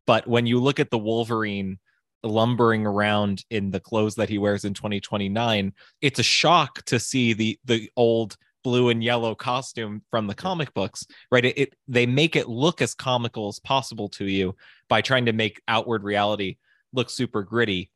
But 0.06 0.28
when 0.28 0.46
you 0.46 0.60
look 0.60 0.80
at 0.80 0.92
the 0.92 1.00
Wolverine 1.00 1.80
lumbering 2.22 2.86
around 2.86 3.44
in 3.50 3.72
the 3.72 3.80
clothes 3.80 4.16
that 4.16 4.30
he 4.30 4.38
wears 4.38 4.66
in 4.66 4.76
2029, 4.76 5.74
it's 6.02 6.20
a 6.20 6.24
shock 6.24 6.84
to 6.86 7.00
see 7.00 7.34
the 7.34 7.60
the 7.66 7.90
old 7.96 8.38
blue 8.70 8.90
and 8.90 9.04
yellow 9.04 9.34
costume 9.34 10.04
from 10.12 10.28
the 10.28 10.36
comic 10.36 10.72
books, 10.76 11.04
right? 11.32 11.44
It, 11.44 11.58
it, 11.58 11.74
they 11.88 12.06
make 12.06 12.36
it 12.36 12.48
look 12.48 12.84
as 12.84 12.94
comical 12.94 13.48
as 13.48 13.58
possible 13.58 14.10
to 14.10 14.26
you 14.26 14.56
by 14.88 15.02
trying 15.02 15.26
to 15.26 15.34
make 15.34 15.60
outward 15.68 16.04
reality 16.04 16.58
look 16.94 17.10
super 17.10 17.42
gritty. 17.42 17.90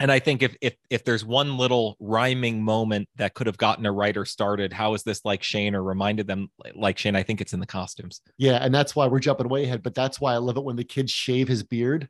And 0.00 0.10
I 0.10 0.18
think 0.18 0.42
if 0.42 0.56
if 0.62 0.74
if 0.88 1.04
there's 1.04 1.22
one 1.22 1.58
little 1.58 1.98
rhyming 2.00 2.62
moment 2.62 3.10
that 3.16 3.34
could 3.34 3.46
have 3.46 3.58
gotten 3.58 3.84
a 3.84 3.92
writer 3.92 4.24
started, 4.24 4.72
how 4.72 4.94
is 4.94 5.02
this 5.02 5.22
like 5.22 5.42
Shane 5.42 5.74
or 5.74 5.82
reminded 5.82 6.26
them 6.26 6.48
like 6.74 6.96
Shane? 6.96 7.14
I 7.14 7.22
think 7.22 7.42
it's 7.42 7.52
in 7.52 7.60
the 7.60 7.66
costumes. 7.66 8.22
Yeah, 8.38 8.56
and 8.56 8.74
that's 8.74 8.96
why 8.96 9.06
we're 9.06 9.18
jumping 9.18 9.50
way 9.50 9.64
ahead. 9.64 9.82
But 9.82 9.94
that's 9.94 10.18
why 10.18 10.32
I 10.32 10.38
love 10.38 10.56
it 10.56 10.64
when 10.64 10.76
the 10.76 10.84
kids 10.84 11.12
shave 11.12 11.46
his 11.46 11.62
beard 11.62 12.08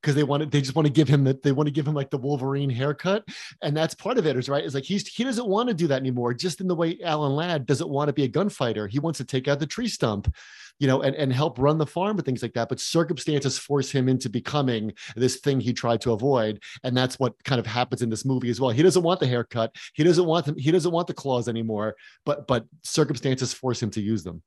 because 0.00 0.14
they 0.14 0.22
want 0.22 0.42
to, 0.42 0.48
they 0.48 0.60
just 0.60 0.74
want 0.74 0.86
to 0.86 0.92
give 0.92 1.08
him 1.08 1.24
that 1.24 1.42
they 1.42 1.52
want 1.52 1.66
to 1.66 1.72
give 1.72 1.86
him 1.86 1.94
like 1.94 2.10
the 2.10 2.18
Wolverine 2.18 2.70
haircut. 2.70 3.24
And 3.62 3.76
that's 3.76 3.94
part 3.94 4.18
of 4.18 4.26
it 4.26 4.36
is 4.36 4.48
right. 4.48 4.64
Is 4.64 4.74
like 4.74 4.84
he's 4.84 5.06
he 5.08 5.24
doesn't 5.24 5.48
want 5.48 5.68
to 5.68 5.74
do 5.74 5.86
that 5.88 6.00
anymore, 6.00 6.34
just 6.34 6.60
in 6.60 6.68
the 6.68 6.74
way 6.74 6.98
Alan 7.02 7.32
Ladd 7.32 7.66
doesn't 7.66 7.88
want 7.88 8.08
to 8.08 8.12
be 8.12 8.24
a 8.24 8.28
gunfighter. 8.28 8.86
He 8.86 8.98
wants 8.98 9.18
to 9.18 9.24
take 9.24 9.48
out 9.48 9.58
the 9.58 9.66
tree 9.66 9.88
stump, 9.88 10.32
you 10.78 10.86
know, 10.86 11.02
and, 11.02 11.16
and 11.16 11.32
help 11.32 11.58
run 11.58 11.78
the 11.78 11.86
farm 11.86 12.16
and 12.16 12.24
things 12.24 12.42
like 12.42 12.54
that. 12.54 12.68
But 12.68 12.80
circumstances 12.80 13.58
force 13.58 13.90
him 13.90 14.08
into 14.08 14.28
becoming 14.28 14.92
this 15.16 15.36
thing 15.36 15.60
he 15.60 15.72
tried 15.72 16.00
to 16.02 16.12
avoid. 16.12 16.62
And 16.84 16.96
that's 16.96 17.18
what 17.18 17.42
kind 17.44 17.58
of 17.58 17.66
happens 17.66 18.02
in 18.02 18.10
this 18.10 18.24
movie 18.24 18.50
as 18.50 18.60
well. 18.60 18.70
He 18.70 18.82
doesn't 18.82 19.02
want 19.02 19.20
the 19.20 19.26
haircut. 19.26 19.74
He 19.94 20.04
doesn't 20.04 20.26
want 20.26 20.46
them, 20.46 20.56
he 20.56 20.70
doesn't 20.70 20.92
want 20.92 21.06
the 21.06 21.14
claws 21.14 21.48
anymore, 21.48 21.96
but 22.24 22.46
but 22.46 22.66
circumstances 22.82 23.52
force 23.52 23.82
him 23.82 23.90
to 23.90 24.00
use 24.00 24.22
them. 24.22 24.42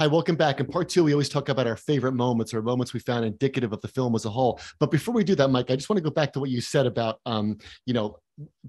Hi, 0.00 0.08
welcome 0.08 0.34
back. 0.34 0.58
In 0.58 0.66
part 0.66 0.88
two, 0.88 1.04
we 1.04 1.12
always 1.12 1.28
talk 1.28 1.48
about 1.48 1.68
our 1.68 1.76
favorite 1.76 2.14
moments 2.14 2.52
or 2.52 2.60
moments 2.62 2.92
we 2.92 2.98
found 2.98 3.24
indicative 3.24 3.72
of 3.72 3.80
the 3.80 3.86
film 3.86 4.16
as 4.16 4.24
a 4.24 4.28
whole. 4.28 4.60
But 4.80 4.90
before 4.90 5.14
we 5.14 5.22
do 5.22 5.36
that, 5.36 5.46
Mike, 5.46 5.70
I 5.70 5.76
just 5.76 5.88
want 5.88 5.98
to 5.98 6.02
go 6.02 6.10
back 6.10 6.32
to 6.32 6.40
what 6.40 6.50
you 6.50 6.60
said 6.60 6.86
about, 6.86 7.20
um, 7.26 7.58
you 7.86 7.94
know, 7.94 8.16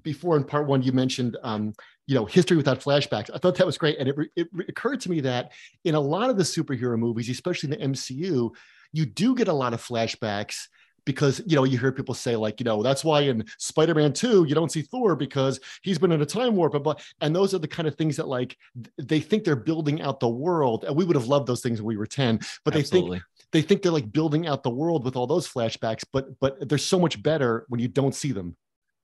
before 0.04 0.38
in 0.38 0.44
part 0.44 0.68
one, 0.68 0.84
you 0.84 0.92
mentioned, 0.92 1.36
um, 1.42 1.74
you 2.06 2.14
know, 2.14 2.26
history 2.26 2.58
without 2.58 2.80
flashbacks. 2.80 3.32
I 3.34 3.40
thought 3.40 3.56
that 3.56 3.66
was 3.66 3.80
great. 3.80 3.98
And 3.98 4.10
it, 4.10 4.16
it 4.36 4.48
occurred 4.70 5.02
to 5.02 5.10
me 5.10 5.20
that 5.22 5.52
in 5.84 5.96
a 5.96 6.00
lot 6.00 6.30
of 6.30 6.38
the 6.38 6.44
superhero 6.44 6.96
movies, 6.96 7.28
especially 7.28 7.74
in 7.74 7.80
the 7.80 7.88
MCU, 7.88 8.52
you 8.94 9.06
do 9.08 9.34
get 9.34 9.48
a 9.48 9.54
lot 9.54 9.74
of 9.74 9.82
flashbacks 9.82 10.68
because 11.06 11.42
you 11.46 11.56
know 11.56 11.64
you 11.64 11.78
hear 11.78 11.92
people 11.92 12.14
say 12.14 12.36
like 12.36 12.60
you 12.60 12.64
know 12.64 12.84
that's 12.84 13.04
why 13.04 13.22
in 13.22 13.46
spider-man 13.58 14.12
2 14.12 14.46
you 14.46 14.56
don't 14.56 14.72
see 14.72 14.82
thor 14.82 15.16
because 15.16 15.60
he's 15.84 15.98
been 15.98 16.12
in 16.12 16.22
a 16.22 16.26
time 16.26 16.56
warp 16.56 16.82
but 16.84 17.02
and 17.22 17.36
those 17.36 17.54
are 17.54 17.60
the 17.60 17.68
kind 17.68 17.88
of 17.88 17.96
things 17.96 18.18
that 18.18 18.28
like 18.28 18.58
they 18.98 19.20
think 19.20 19.44
they're 19.44 19.56
building 19.56 20.02
out 20.02 20.20
the 20.20 20.30
world 20.30 20.84
and 20.84 20.96
we 20.96 21.06
would 21.06 21.16
have 21.16 21.28
loved 21.28 21.48
those 21.48 21.62
things 21.62 21.82
when 21.82 21.88
we 21.88 21.98
were 21.98 22.06
10 22.06 22.40
but 22.64 22.74
they 22.74 22.82
Absolutely. 22.82 23.20
think 23.20 23.24
they 23.52 23.62
think 23.62 23.82
they're 23.82 23.92
like 23.92 24.12
building 24.12 24.48
out 24.48 24.64
the 24.64 24.70
world 24.70 25.06
with 25.06 25.16
all 25.16 25.28
those 25.28 25.48
flashbacks 25.48 26.04
but 26.12 26.40
but 26.40 26.68
they're 26.68 26.78
so 26.78 27.00
much 27.00 27.22
better 27.22 27.66
when 27.70 27.80
you 27.80 27.88
don't 27.88 28.16
see 28.16 28.32
them. 28.32 28.56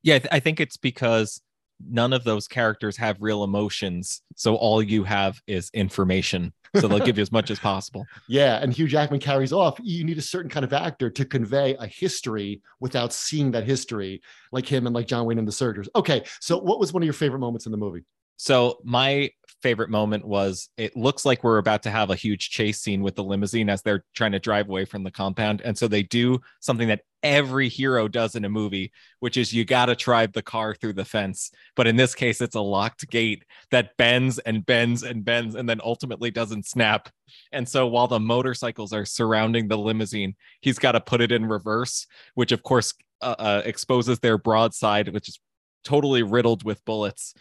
Yeah 0.03 0.19
i 0.31 0.39
think 0.39 0.59
it's 0.59 0.77
because 0.77 1.41
none 1.89 2.13
of 2.13 2.23
those 2.23 2.47
characters 2.47 2.97
have 2.97 3.17
real 3.19 3.43
emotions 3.43 4.21
so 4.35 4.55
all 4.55 4.83
you 4.83 5.03
have 5.03 5.41
is 5.47 5.69
information 5.73 6.53
so 6.75 6.87
they'll 6.87 6.99
give 6.99 7.17
you 7.17 7.21
as 7.21 7.31
much 7.31 7.51
as 7.51 7.59
possible. 7.59 8.05
Yeah, 8.27 8.57
and 8.61 8.73
Hugh 8.73 8.87
Jackman 8.87 9.19
carries 9.19 9.51
off. 9.51 9.77
You 9.81 10.03
need 10.03 10.17
a 10.17 10.21
certain 10.21 10.49
kind 10.49 10.63
of 10.63 10.73
actor 10.73 11.09
to 11.09 11.25
convey 11.25 11.75
a 11.75 11.87
history 11.87 12.61
without 12.79 13.13
seeing 13.13 13.51
that 13.51 13.65
history, 13.65 14.21
like 14.51 14.65
him 14.65 14.85
and 14.85 14.95
like 14.95 15.07
John 15.07 15.25
Wayne 15.25 15.39
and 15.39 15.47
the 15.47 15.51
Searchers. 15.51 15.89
Okay, 15.95 16.23
so 16.39 16.57
what 16.57 16.79
was 16.79 16.93
one 16.93 17.03
of 17.03 17.05
your 17.05 17.13
favorite 17.13 17.39
moments 17.39 17.65
in 17.65 17.71
the 17.71 17.77
movie? 17.77 18.03
So 18.37 18.79
my 18.83 19.29
favorite 19.61 19.89
moment 19.89 20.25
was 20.25 20.69
it 20.77 20.95
looks 20.95 21.25
like 21.25 21.43
we're 21.43 21.57
about 21.57 21.83
to 21.83 21.91
have 21.91 22.09
a 22.09 22.15
huge 22.15 22.49
chase 22.49 22.81
scene 22.81 23.01
with 23.01 23.15
the 23.15 23.23
limousine 23.23 23.69
as 23.69 23.81
they're 23.81 24.03
trying 24.15 24.31
to 24.31 24.39
drive 24.39 24.69
away 24.69 24.85
from 24.85 25.03
the 25.03 25.11
compound. 25.11 25.61
And 25.61 25.77
so 25.77 25.87
they 25.87 26.03
do 26.03 26.39
something 26.59 26.87
that 26.87 27.01
every 27.23 27.69
hero 27.69 28.07
does 28.07 28.35
in 28.35 28.45
a 28.45 28.49
movie, 28.49 28.91
which 29.19 29.37
is 29.37 29.53
you 29.53 29.63
got 29.63 29.85
to 29.85 29.95
drive 29.95 30.33
the 30.33 30.41
car 30.41 30.73
through 30.73 30.93
the 30.93 31.05
fence. 31.05 31.51
But 31.75 31.87
in 31.87 31.95
this 31.95 32.15
case, 32.15 32.41
it's 32.41 32.55
a 32.55 32.61
locked 32.61 33.09
gate 33.09 33.43
that 33.69 33.95
bends 33.97 34.39
and 34.39 34.65
bends 34.65 35.03
and 35.03 35.23
bends 35.23 35.55
and 35.55 35.69
then 35.69 35.79
ultimately 35.83 36.31
doesn't 36.31 36.65
snap. 36.65 37.09
And 37.51 37.67
so 37.67 37.87
while 37.87 38.07
the 38.07 38.19
motorcycles 38.19 38.93
are 38.93 39.05
surrounding 39.05 39.67
the 39.67 39.77
limousine, 39.77 40.35
he's 40.61 40.79
got 40.79 40.93
to 40.93 41.01
put 41.01 41.21
it 41.21 41.31
in 41.31 41.45
reverse, 41.45 42.07
which 42.33 42.51
of 42.51 42.63
course 42.63 42.93
uh, 43.21 43.35
uh, 43.37 43.61
exposes 43.65 44.19
their 44.19 44.37
broadside, 44.37 45.09
which 45.13 45.29
is 45.29 45.39
totally 45.83 46.23
riddled 46.23 46.63
with 46.63 46.83
bullets 46.85 47.33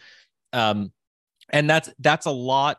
um 0.53 0.91
and 1.51 1.69
that's 1.69 1.89
that's 1.99 2.25
a 2.25 2.31
lot 2.31 2.77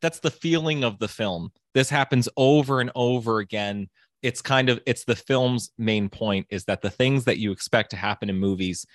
that's 0.00 0.20
the 0.20 0.30
feeling 0.30 0.84
of 0.84 0.98
the 0.98 1.08
film. 1.08 1.50
This 1.74 1.90
happens 1.90 2.28
over 2.36 2.80
and 2.80 2.90
over 2.94 3.38
again. 3.38 3.88
It's 4.22 4.40
kind 4.42 4.68
of 4.68 4.80
it's 4.86 5.04
the 5.04 5.16
film's 5.16 5.70
main 5.78 6.08
point 6.08 6.46
is 6.50 6.64
that 6.64 6.82
the 6.82 6.90
things 6.90 7.24
that 7.24 7.38
you 7.38 7.52
expect 7.52 7.90
to 7.90 7.96
happen 7.96 8.30
in 8.30 8.38
movies 8.38 8.86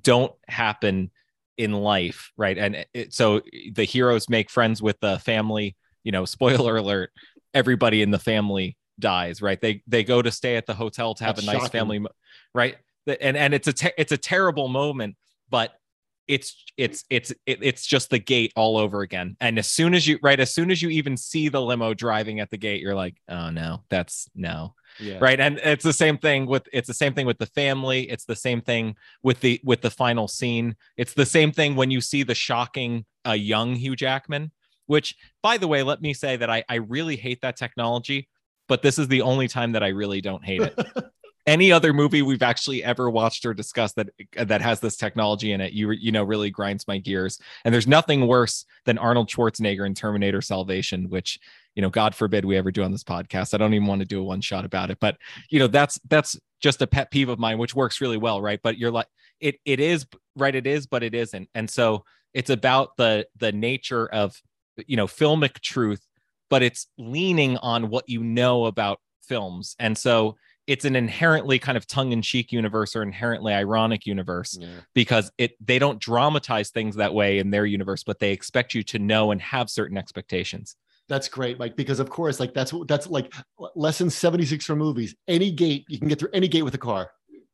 don't 0.00 0.32
happen 0.48 1.10
in 1.56 1.72
life 1.72 2.30
right? 2.36 2.58
And 2.58 2.84
it, 2.92 3.14
so 3.14 3.40
the 3.72 3.84
heroes 3.84 4.28
make 4.28 4.50
friends 4.50 4.82
with 4.82 4.98
the 5.00 5.18
family 5.20 5.76
you 6.04 6.12
know 6.12 6.24
spoiler 6.24 6.76
alert 6.76 7.10
everybody 7.54 8.02
in 8.02 8.10
the 8.10 8.18
family 8.18 8.76
dies 8.98 9.40
right? 9.40 9.60
They 9.60 9.82
they 9.86 10.04
go 10.04 10.20
to 10.22 10.30
stay 10.30 10.56
at 10.56 10.66
the 10.66 10.74
hotel 10.74 11.14
to 11.14 11.24
have 11.24 11.36
That's 11.36 11.46
a 11.48 11.50
nice 11.52 11.62
shocking. 11.62 11.70
family 11.70 12.06
right? 12.54 12.76
And 13.20 13.36
and 13.36 13.54
it's 13.54 13.68
a 13.68 13.72
te- 13.72 13.92
it's 13.96 14.12
a 14.12 14.18
terrible 14.18 14.68
moment 14.68 15.16
but 15.48 15.72
it's 16.28 16.64
it's 16.76 17.04
it's 17.10 17.32
it's 17.46 17.86
just 17.86 18.10
the 18.10 18.18
gate 18.18 18.52
all 18.56 18.76
over 18.76 19.02
again. 19.02 19.36
And 19.40 19.58
as 19.58 19.68
soon 19.68 19.94
as 19.94 20.06
you 20.06 20.18
right 20.22 20.38
as 20.38 20.52
soon 20.52 20.70
as 20.70 20.82
you 20.82 20.90
even 20.90 21.16
see 21.16 21.48
the 21.48 21.62
limo 21.62 21.94
driving 21.94 22.40
at 22.40 22.50
the 22.50 22.56
gate 22.56 22.80
you're 22.80 22.94
like 22.94 23.16
oh 23.28 23.50
no 23.50 23.82
that's 23.88 24.28
no. 24.34 24.74
Yeah. 24.98 25.18
right? 25.20 25.38
And 25.38 25.58
it's 25.58 25.84
the 25.84 25.92
same 25.92 26.16
thing 26.16 26.46
with 26.46 26.68
it's 26.72 26.88
the 26.88 26.94
same 26.94 27.12
thing 27.12 27.26
with 27.26 27.38
the 27.38 27.46
family. 27.46 28.08
It's 28.08 28.24
the 28.24 28.36
same 28.36 28.62
thing 28.62 28.96
with 29.22 29.40
the 29.40 29.60
with 29.62 29.82
the 29.82 29.90
final 29.90 30.26
scene. 30.26 30.74
It's 30.96 31.12
the 31.12 31.26
same 31.26 31.52
thing 31.52 31.76
when 31.76 31.90
you 31.90 32.00
see 32.00 32.22
the 32.22 32.34
shocking 32.34 33.04
uh, 33.26 33.32
young 33.32 33.74
hugh 33.74 33.96
jackman 33.96 34.52
which 34.86 35.16
by 35.42 35.58
the 35.58 35.68
way 35.68 35.82
let 35.82 36.00
me 36.00 36.14
say 36.14 36.36
that 36.36 36.50
i 36.50 36.64
i 36.68 36.76
really 36.76 37.16
hate 37.16 37.40
that 37.42 37.56
technology 37.56 38.28
but 38.68 38.82
this 38.82 38.98
is 38.98 39.08
the 39.08 39.22
only 39.22 39.48
time 39.48 39.72
that 39.72 39.82
i 39.82 39.88
really 39.88 40.20
don't 40.20 40.44
hate 40.44 40.62
it 40.62 40.78
any 41.46 41.70
other 41.70 41.92
movie 41.92 42.22
we've 42.22 42.42
actually 42.42 42.82
ever 42.82 43.08
watched 43.08 43.46
or 43.46 43.54
discussed 43.54 43.96
that 43.96 44.08
uh, 44.36 44.44
that 44.44 44.60
has 44.60 44.80
this 44.80 44.96
technology 44.96 45.52
in 45.52 45.60
it 45.60 45.72
you 45.72 45.90
you 45.92 46.12
know 46.12 46.24
really 46.24 46.50
grinds 46.50 46.86
my 46.88 46.98
gears. 46.98 47.40
And 47.64 47.72
there's 47.72 47.86
nothing 47.86 48.26
worse 48.26 48.64
than 48.84 48.98
arnold 48.98 49.28
schwarzenegger 49.28 49.86
in 49.86 49.94
terminator 49.94 50.42
salvation 50.42 51.08
which 51.08 51.38
you 51.74 51.82
know 51.82 51.90
god 51.90 52.14
forbid 52.14 52.44
we 52.44 52.56
ever 52.56 52.70
do 52.70 52.82
on 52.82 52.92
this 52.92 53.04
podcast. 53.04 53.54
I 53.54 53.58
don't 53.58 53.74
even 53.74 53.86
want 53.86 54.00
to 54.00 54.06
do 54.06 54.20
a 54.20 54.24
one 54.24 54.40
shot 54.40 54.64
about 54.64 54.90
it 54.90 54.98
but 55.00 55.16
you 55.50 55.58
know 55.58 55.68
that's 55.68 55.98
that's 56.08 56.38
just 56.60 56.82
a 56.82 56.86
pet 56.86 57.10
peeve 57.10 57.28
of 57.28 57.38
mine 57.38 57.58
which 57.58 57.74
works 57.74 58.00
really 58.00 58.18
well 58.18 58.40
right? 58.40 58.60
But 58.62 58.78
you're 58.78 58.90
like 58.90 59.08
it 59.40 59.56
it 59.64 59.80
is 59.80 60.06
right 60.36 60.54
it 60.54 60.66
is 60.66 60.86
but 60.86 61.02
it 61.02 61.14
isn't. 61.14 61.48
And 61.54 61.70
so 61.70 62.04
it's 62.34 62.50
about 62.50 62.96
the 62.96 63.26
the 63.36 63.52
nature 63.52 64.06
of 64.06 64.40
you 64.86 64.96
know 64.96 65.06
filmic 65.06 65.60
truth 65.60 66.06
but 66.48 66.62
it's 66.62 66.86
leaning 66.96 67.56
on 67.58 67.88
what 67.88 68.08
you 68.08 68.22
know 68.22 68.66
about 68.66 69.00
films. 69.22 69.74
And 69.78 69.96
so 69.96 70.36
it's 70.66 70.84
an 70.84 70.96
inherently 70.96 71.58
kind 71.58 71.78
of 71.78 71.86
tongue-in-cheek 71.86 72.52
universe 72.52 72.96
or 72.96 73.02
inherently 73.02 73.52
ironic 73.52 74.06
universe 74.06 74.58
yeah. 74.60 74.68
because 74.94 75.30
it 75.38 75.52
they 75.64 75.78
don't 75.78 76.00
dramatize 76.00 76.70
things 76.70 76.96
that 76.96 77.14
way 77.14 77.38
in 77.38 77.50
their 77.50 77.66
universe 77.66 78.02
but 78.02 78.18
they 78.18 78.32
expect 78.32 78.74
you 78.74 78.82
to 78.82 78.98
know 78.98 79.30
and 79.30 79.40
have 79.40 79.70
certain 79.70 79.96
expectations. 79.96 80.76
That's 81.08 81.28
great 81.28 81.58
mike 81.58 81.76
because 81.76 82.00
of 82.00 82.10
course 82.10 82.40
like 82.40 82.52
that's 82.54 82.72
what 82.72 82.88
that's 82.88 83.06
like 83.06 83.32
lesson 83.74 84.10
76 84.10 84.64
for 84.64 84.76
movies. 84.76 85.14
Any 85.28 85.50
gate 85.50 85.84
you 85.88 85.98
can 85.98 86.08
get 86.08 86.18
through 86.18 86.30
any 86.32 86.48
gate 86.48 86.62
with 86.62 86.74
a 86.74 86.78
car 86.78 87.10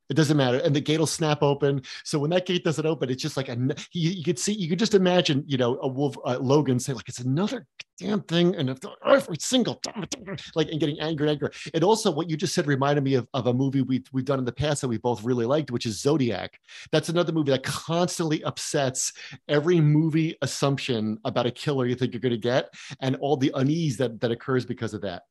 it 0.08 0.14
doesn't 0.14 0.36
matter. 0.36 0.58
And 0.58 0.74
the 0.74 0.80
gate 0.80 0.98
will 0.98 1.06
snap 1.06 1.42
open. 1.42 1.82
So 2.04 2.18
when 2.18 2.30
that 2.30 2.46
gate 2.46 2.64
doesn't 2.64 2.84
open, 2.84 3.10
it's 3.10 3.22
just 3.22 3.36
like 3.36 3.48
a, 3.48 3.56
you, 3.92 4.10
you 4.10 4.24
could 4.24 4.38
see, 4.38 4.52
you 4.52 4.68
could 4.68 4.78
just 4.78 4.94
imagine, 4.94 5.44
you 5.46 5.56
know, 5.56 5.78
a 5.82 5.88
wolf, 5.88 6.16
uh, 6.24 6.38
Logan 6.40 6.78
say 6.78 6.92
like, 6.92 7.08
it's 7.08 7.20
another 7.20 7.66
damn 7.98 8.22
thing. 8.22 8.54
And 8.56 8.78
every 9.06 9.36
single 9.38 9.76
time, 9.76 10.06
like, 10.54 10.70
and 10.70 10.80
getting 10.80 11.00
angry 11.00 11.30
angry. 11.30 11.50
And 11.72 11.84
also 11.84 12.10
what 12.10 12.28
you 12.28 12.36
just 12.36 12.54
said 12.54 12.66
reminded 12.66 13.04
me 13.04 13.14
of, 13.14 13.26
of 13.32 13.46
a 13.46 13.54
movie 13.54 13.82
we've, 13.82 14.06
we've 14.12 14.24
done 14.24 14.38
in 14.38 14.44
the 14.44 14.52
past 14.52 14.80
that 14.80 14.88
we 14.88 14.98
both 14.98 15.22
really 15.24 15.46
liked, 15.46 15.70
which 15.70 15.86
is 15.86 16.00
Zodiac. 16.00 16.58
That's 16.90 17.08
another 17.08 17.32
movie 17.32 17.52
that 17.52 17.62
constantly 17.62 18.42
upsets 18.44 19.12
every 19.48 19.80
movie 19.80 20.36
assumption 20.42 21.18
about 21.24 21.46
a 21.46 21.50
killer 21.50 21.86
you 21.86 21.94
think 21.94 22.12
you're 22.12 22.20
going 22.20 22.32
to 22.32 22.38
get 22.38 22.70
and 23.00 23.16
all 23.16 23.36
the 23.36 23.52
unease 23.54 23.96
that, 23.98 24.20
that 24.20 24.30
occurs 24.30 24.66
because 24.66 24.94
of 24.94 25.00
that. 25.02 25.22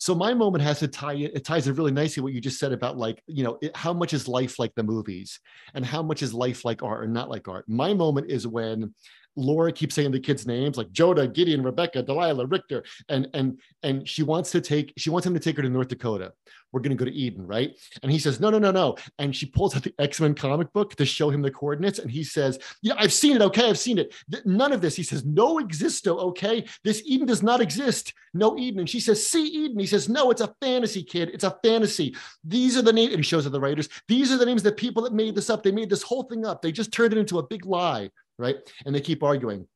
So 0.00 0.14
my 0.14 0.32
moment 0.32 0.64
has 0.64 0.78
to 0.78 0.88
tie 0.88 1.12
it 1.12 1.44
ties 1.44 1.68
in 1.68 1.74
really 1.74 1.92
nicely 1.92 2.22
what 2.22 2.32
you 2.32 2.40
just 2.40 2.58
said 2.58 2.72
about 2.72 2.96
like, 2.96 3.22
you 3.26 3.44
know, 3.44 3.58
it, 3.60 3.76
how 3.76 3.92
much 3.92 4.14
is 4.14 4.26
life 4.26 4.58
like 4.58 4.74
the 4.74 4.82
movies 4.82 5.38
and 5.74 5.84
how 5.84 6.02
much 6.02 6.22
is 6.22 6.32
life 6.32 6.64
like 6.64 6.82
art 6.82 7.04
or 7.04 7.06
not 7.06 7.28
like 7.28 7.48
art. 7.48 7.66
My 7.68 7.92
moment 7.92 8.30
is 8.30 8.46
when 8.46 8.94
Laura 9.40 9.72
keeps 9.72 9.94
saying 9.94 10.12
the 10.12 10.20
kids' 10.20 10.46
names 10.46 10.76
like 10.76 10.92
Joda, 10.92 11.32
Gideon, 11.32 11.62
Rebecca, 11.62 12.02
Delilah, 12.02 12.46
Rictor, 12.46 12.84
and 13.08 13.28
and 13.34 13.58
and 13.82 14.08
she 14.08 14.22
wants 14.22 14.50
to 14.52 14.60
take 14.60 14.92
she 14.96 15.10
wants 15.10 15.26
him 15.26 15.34
to 15.34 15.40
take 15.40 15.56
her 15.56 15.62
to 15.62 15.68
North 15.68 15.88
Dakota. 15.88 16.32
We're 16.72 16.80
going 16.80 16.96
to 16.96 17.04
go 17.04 17.10
to 17.10 17.16
Eden, 17.16 17.44
right? 17.48 17.76
And 18.04 18.12
he 18.12 18.20
says, 18.20 18.38
no, 18.38 18.48
no, 18.48 18.60
no, 18.60 18.70
no. 18.70 18.96
And 19.18 19.34
she 19.34 19.46
pulls 19.46 19.74
out 19.74 19.82
the 19.82 19.92
X 19.98 20.20
Men 20.20 20.34
comic 20.34 20.72
book 20.72 20.94
to 20.94 21.04
show 21.04 21.28
him 21.28 21.42
the 21.42 21.50
coordinates, 21.50 21.98
and 21.98 22.08
he 22.08 22.22
says, 22.22 22.60
yeah, 22.80 22.94
I've 22.96 23.12
seen 23.12 23.34
it. 23.34 23.42
Okay, 23.42 23.68
I've 23.68 23.78
seen 23.78 23.98
it. 23.98 24.14
None 24.44 24.72
of 24.72 24.80
this. 24.80 24.94
He 24.94 25.02
says, 25.02 25.24
no 25.24 25.56
existo. 25.56 26.18
Okay, 26.18 26.64
this 26.84 27.02
Eden 27.04 27.26
does 27.26 27.42
not 27.42 27.60
exist. 27.60 28.14
No 28.34 28.56
Eden. 28.56 28.78
And 28.78 28.88
she 28.88 29.00
says, 29.00 29.26
see 29.26 29.44
Eden. 29.46 29.80
He 29.80 29.86
says, 29.86 30.08
no, 30.08 30.30
it's 30.30 30.40
a 30.40 30.54
fantasy, 30.60 31.02
kid. 31.02 31.30
It's 31.32 31.42
a 31.42 31.58
fantasy. 31.64 32.14
These 32.44 32.76
are 32.76 32.82
the 32.82 32.92
names. 32.92 33.14
And 33.14 33.18
he 33.18 33.24
shows 33.24 33.44
her 33.44 33.50
the 33.50 33.58
writers. 33.58 33.88
These 34.06 34.30
are 34.30 34.38
the 34.38 34.46
names 34.46 34.60
of 34.60 34.70
the 34.70 34.72
people 34.72 35.02
that 35.02 35.12
made 35.12 35.34
this 35.34 35.50
up. 35.50 35.64
They 35.64 35.72
made 35.72 35.90
this 35.90 36.04
whole 36.04 36.22
thing 36.22 36.46
up. 36.46 36.62
They 36.62 36.70
just 36.70 36.92
turned 36.92 37.12
it 37.12 37.18
into 37.18 37.40
a 37.40 37.46
big 37.46 37.66
lie 37.66 38.10
right? 38.40 38.56
And 38.84 38.94
they 38.94 39.00
keep 39.00 39.22
arguing. 39.22 39.68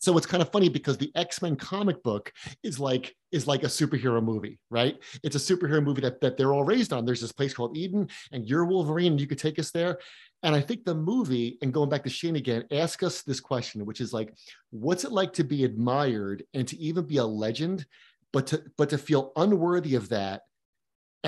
so 0.00 0.16
it's 0.18 0.26
kind 0.26 0.42
of 0.42 0.52
funny 0.52 0.68
because 0.68 0.98
the 0.98 1.10
x-men 1.14 1.56
comic 1.56 2.02
book 2.02 2.30
is 2.62 2.78
like 2.78 3.14
is 3.32 3.46
like 3.46 3.62
a 3.62 3.74
superhero 3.80 4.20
movie 4.22 4.58
right 4.78 4.96
it's 5.24 5.36
a 5.40 5.46
superhero 5.50 5.82
movie 5.82 6.02
that, 6.02 6.20
that 6.20 6.36
they're 6.36 6.52
all 6.52 6.64
raised 6.74 6.92
on 6.92 7.04
there's 7.06 7.20
this 7.22 7.32
place 7.38 7.54
called 7.54 7.76
eden 7.82 8.02
and 8.32 8.46
you're 8.48 8.66
wolverine 8.66 9.12
and 9.12 9.20
you 9.22 9.26
could 9.30 9.38
take 9.46 9.58
us 9.58 9.70
there 9.70 9.94
and 10.42 10.54
i 10.54 10.60
think 10.60 10.84
the 10.84 10.94
movie 11.12 11.56
and 11.62 11.72
going 11.72 11.88
back 11.88 12.02
to 12.04 12.10
shane 12.10 12.36
again 12.36 12.62
ask 12.84 13.02
us 13.02 13.22
this 13.22 13.40
question 13.40 13.86
which 13.86 14.00
is 14.04 14.12
like 14.12 14.28
what's 14.70 15.04
it 15.04 15.12
like 15.20 15.32
to 15.32 15.44
be 15.44 15.64
admired 15.64 16.38
and 16.52 16.68
to 16.68 16.76
even 16.88 17.04
be 17.06 17.16
a 17.18 17.24
legend 17.46 17.86
but 18.32 18.46
to 18.48 18.56
but 18.76 18.90
to 18.90 18.98
feel 18.98 19.32
unworthy 19.36 19.94
of 19.94 20.08
that 20.10 20.42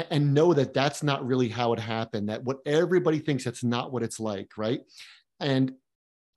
a- 0.00 0.12
and 0.12 0.35
know 0.35 0.52
that 0.52 0.75
that's 0.75 1.02
not 1.02 1.26
really 1.30 1.49
how 1.49 1.73
it 1.73 1.80
happened 1.80 2.28
that 2.28 2.44
what 2.44 2.58
everybody 2.66 3.20
thinks 3.20 3.44
that's 3.44 3.64
not 3.64 3.90
what 3.92 4.02
it's 4.02 4.20
like 4.20 4.50
right 4.58 4.80
and 5.40 5.73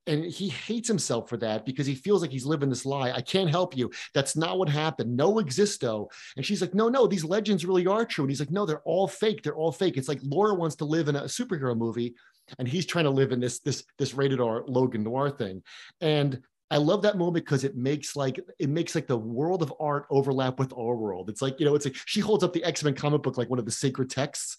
and 0.09 0.25
he 0.25 0.49
hates 0.49 0.87
himself 0.87 1.29
for 1.29 1.37
that 1.37 1.65
because 1.65 1.85
he 1.85 1.93
feels 1.95 2.21
like 2.21 2.31
he's 2.31 2.45
living 2.45 2.69
this 2.69 2.85
lie. 2.85 3.11
I 3.11 3.21
can't 3.21 3.49
help 3.49 3.77
you. 3.77 3.91
That's 4.13 4.35
not 4.35 4.57
what 4.57 4.67
happened. 4.67 5.15
No 5.15 5.35
existo. 5.35 6.07
And 6.35 6.45
she's 6.45 6.61
like 6.61 6.73
no 6.73 6.89
no 6.89 7.07
these 7.07 7.23
legends 7.23 7.65
really 7.65 7.85
are 7.85 8.05
true. 8.05 8.23
And 8.23 8.31
he's 8.31 8.39
like 8.39 8.51
no 8.51 8.65
they're 8.65 8.81
all 8.81 9.07
fake. 9.07 9.43
They're 9.43 9.55
all 9.55 9.71
fake. 9.71 9.97
It's 9.97 10.09
like 10.09 10.19
laura 10.23 10.55
wants 10.55 10.75
to 10.77 10.85
live 10.85 11.07
in 11.07 11.15
a 11.15 11.23
superhero 11.23 11.77
movie 11.77 12.15
and 12.57 12.67
he's 12.67 12.85
trying 12.85 13.05
to 13.05 13.11
live 13.11 13.31
in 13.31 13.39
this 13.39 13.59
this 13.59 13.83
this 13.99 14.13
rated 14.15 14.41
r 14.41 14.63
logan 14.65 15.03
noir 15.03 15.29
thing. 15.29 15.61
And 16.01 16.41
I 16.71 16.77
love 16.77 17.01
that 17.01 17.17
moment 17.17 17.45
because 17.45 17.63
it 17.63 17.75
makes 17.75 18.15
like 18.15 18.39
it 18.59 18.69
makes 18.69 18.93
like 18.93 19.07
the 19.07 19.17
world 19.17 19.63
of 19.63 19.73
art 19.79 20.05
overlap 20.09 20.59
with 20.59 20.71
our 20.73 20.95
world. 20.95 21.29
It's 21.29 21.41
like 21.41 21.59
you 21.59 21.65
know, 21.65 21.75
it's 21.75 21.85
like 21.85 21.95
she 22.05 22.19
holds 22.19 22.43
up 22.43 22.53
the 22.53 22.63
X 22.63 22.83
Men 22.83 22.93
comic 22.93 23.23
book 23.23 23.38
like 23.38 23.49
one 23.49 23.59
of 23.59 23.65
the 23.65 23.71
sacred 23.71 24.09
texts, 24.09 24.57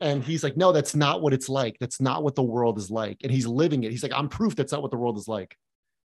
and 0.00 0.24
he's 0.24 0.42
like, 0.42 0.56
"No, 0.56 0.72
that's 0.72 0.96
not 0.96 1.22
what 1.22 1.32
it's 1.32 1.48
like. 1.48 1.76
That's 1.78 2.00
not 2.00 2.24
what 2.24 2.34
the 2.34 2.42
world 2.42 2.78
is 2.78 2.90
like." 2.90 3.18
And 3.22 3.30
he's 3.30 3.46
living 3.46 3.84
it. 3.84 3.92
He's 3.92 4.02
like, 4.02 4.12
"I'm 4.12 4.28
proof 4.28 4.56
that's 4.56 4.72
not 4.72 4.82
what 4.82 4.90
the 4.90 4.96
world 4.96 5.18
is 5.18 5.28
like." 5.28 5.56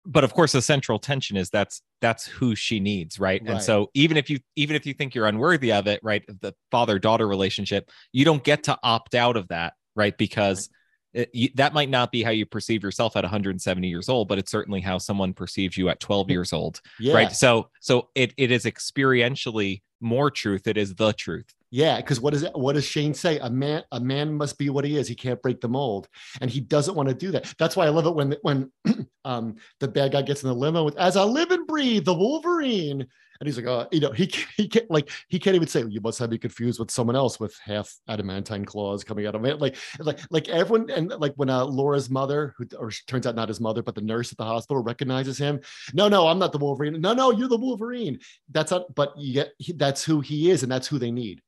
but 0.07 0.25
of 0.25 0.33
course 0.33 0.53
the 0.53 0.63
central 0.63 0.99
tension 0.99 1.37
is 1.37 1.51
that's 1.51 1.83
that's 2.01 2.27
who 2.27 2.55
she 2.55 2.81
needs 2.81 3.21
right? 3.21 3.43
and 3.43 3.63
so 3.63 3.91
even 3.95 4.17
if 4.17 4.31
you 4.31 4.39
even 4.57 4.75
if 4.75 4.87
you 4.87 4.95
think 4.95 5.15
you're 5.15 5.27
unworthy 5.27 5.73
of 5.73 5.87
it 5.87 6.01
right 6.03 6.25
the 6.41 6.55
father 6.71 6.99
daughter 6.99 7.29
relationship 7.29 7.91
you 8.13 8.25
don't 8.25 8.43
get 8.43 8.63
to 8.63 8.79
opt 8.83 9.15
out 9.15 9.37
of 9.37 9.47
that 9.49 9.75
right 9.95 10.17
because 10.17 10.71
it, 11.13 11.31
you, 11.33 11.49
that 11.55 11.73
might 11.73 11.91
not 11.91 12.13
be 12.13 12.23
how 12.23 12.31
you 12.31 12.47
perceive 12.47 12.83
yourself 12.83 13.17
at 13.17 13.25
170 13.25 13.89
years 13.89 14.09
old 14.09 14.29
but 14.29 14.39
it's 14.39 14.51
certainly 14.51 14.81
how 14.81 14.99
someone 14.99 15.33
perceives 15.33 15.77
you 15.77 15.89
at 15.89 16.01
12 16.01 16.31
years 16.31 16.53
old 16.53 16.81
Yeah, 16.99 17.15
right 17.15 17.33
so 17.33 17.69
so 17.81 18.09
it, 18.15 18.33
it 18.37 18.51
is 18.51 18.65
experientially 18.65 19.83
more 20.01 20.31
truth 20.31 20.67
it 20.67 20.77
is 20.77 20.95
the 20.95 21.13
truth 21.13 21.55
yeah. 21.71 21.97
Because 21.99 22.21
what 22.21 22.33
does 22.33 22.43
it, 22.43 22.53
what 22.55 22.75
does 22.75 22.85
Shane 22.85 23.15
say? 23.15 23.39
A 23.39 23.49
man 23.49 23.85
a 23.93 24.01
man 24.01 24.35
must 24.35 24.59
be 24.59 24.71
what 24.71 24.85
he 24.85 24.97
is. 24.97 25.07
He 25.07 25.15
can't 25.15 25.41
break 25.41 25.61
the 25.61 25.69
mold, 25.69 26.09
and 26.41 26.51
he 26.51 26.61
doesn't 26.61 26.97
want 26.97 27.09
to 27.09 27.15
do 27.15 27.31
that. 27.31 27.53
That's 27.59 27.77
why 27.77 27.87
I 27.87 27.91
love 27.91 28.07
it 28.07 28.15
when 28.15 28.35
when 28.43 28.73
um, 29.25 29.57
the 29.79 29.89
bad 29.89 30.13
guy 30.13 30.23
gets 30.23 30.43
in 30.43 30.49
the 30.49 30.55
limo 30.55 30.85
with 30.85 30.97
"As 30.99 31.17
I 31.17 31.23
live 31.23 31.51
and 31.51 31.67
breathe, 31.67 32.05
the 32.05 32.15
Wolverine." 32.15 33.07
And 33.41 33.47
he's 33.47 33.57
like, 33.57 33.67
oh, 33.67 33.89
you 33.91 34.01
know, 34.01 34.13
he 34.13 34.27
can't, 34.27 34.49
he 34.57 34.69
can't 34.69 34.91
like 34.91 35.11
he 35.29 35.39
can't 35.39 35.57
even 35.57 35.67
say 35.67 35.83
you 35.89 36.01
must 36.03 36.19
have 36.19 36.31
me 36.31 36.37
confused 36.37 36.79
with 36.79 36.91
someone 36.91 37.17
else 37.17 37.41
with 37.41 37.59
half 37.65 37.91
adamantium 38.09 38.67
claws 38.67 39.03
coming 39.03 39.27
out 39.27 39.35
of 39.35 39.45
it. 39.47 39.59
Like 39.61 39.77
like 39.99 40.19
like 40.31 40.49
everyone 40.51 40.91
and 40.91 41.09
like 41.19 41.33
when 41.37 41.49
uh, 41.49 41.65
Laura's 41.65 42.11
mother, 42.11 42.55
who 42.59 42.67
or 42.79 42.91
turns 43.07 43.27
out 43.27 43.35
not 43.35 43.49
his 43.49 43.59
mother, 43.61 43.83
but 43.83 43.95
the 43.95 44.03
nurse 44.03 44.31
at 44.31 44.37
the 44.37 44.45
hospital 44.45 44.83
recognizes 44.83 45.39
him. 45.39 45.59
No, 45.95 46.07
no, 46.09 46.29
I'm 46.29 46.39
not 46.39 46.53
the 46.53 46.59
Wolverine. 46.59 47.01
No, 47.01 47.15
no, 47.15 47.31
you're 47.31 47.49
the 47.49 47.57
Wolverine. 47.57 48.19
That's 48.51 48.71
not. 48.73 48.95
But 48.95 49.15
yet 49.17 49.53
he, 49.57 49.73
that's 49.73 50.05
who 50.05 50.21
he 50.21 50.51
is, 50.51 50.63
and 50.63 50.71
that's 50.71 50.87
who 50.87 50.99
they 50.99 51.11
need. 51.11 51.41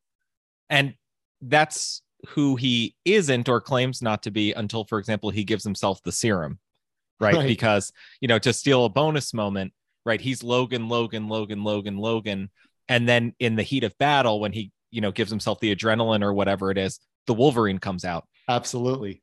and 0.71 0.95
that's 1.43 2.01
who 2.29 2.57
he 2.57 2.95
isn't 3.05 3.49
or 3.49 3.61
claims 3.61 4.01
not 4.01 4.23
to 4.23 4.31
be 4.31 4.53
until 4.53 4.85
for 4.85 4.99
example 5.01 5.29
he 5.29 5.43
gives 5.43 5.65
himself 5.65 6.01
the 6.05 6.13
serum 6.13 6.59
right, 7.21 7.35
Right. 7.35 7.49
because 7.49 7.93
you 8.21 8.29
know 8.29 8.39
to 8.39 8.53
steal 8.53 8.85
a 8.85 8.89
bonus 8.89 9.35
moment 9.35 9.73
right? 10.05 10.21
He's 10.21 10.43
logan 10.43 10.89
logan 10.89 11.29
logan 11.29 11.65
logan 11.65 11.97
logan. 11.97 12.51
And 12.89 13.09
then 13.09 13.35
in 13.39 13.57
the 13.57 13.63
heat 13.63 13.85
of 13.85 13.97
battle 13.99 14.41
when 14.41 14.53
he 14.53 14.73
you 14.91 15.01
know 15.01 15.13
gives 15.13 15.31
himself 15.31 15.61
the 15.61 15.75
adrenaline 15.75 16.23
or 16.23 16.33
whatever 16.33 16.71
it 16.71 16.79
is 16.79 17.01
the 17.27 17.35
wolverine 17.35 17.79
comes 17.79 18.05
out. 18.05 18.27
Absolutely. 18.49 19.23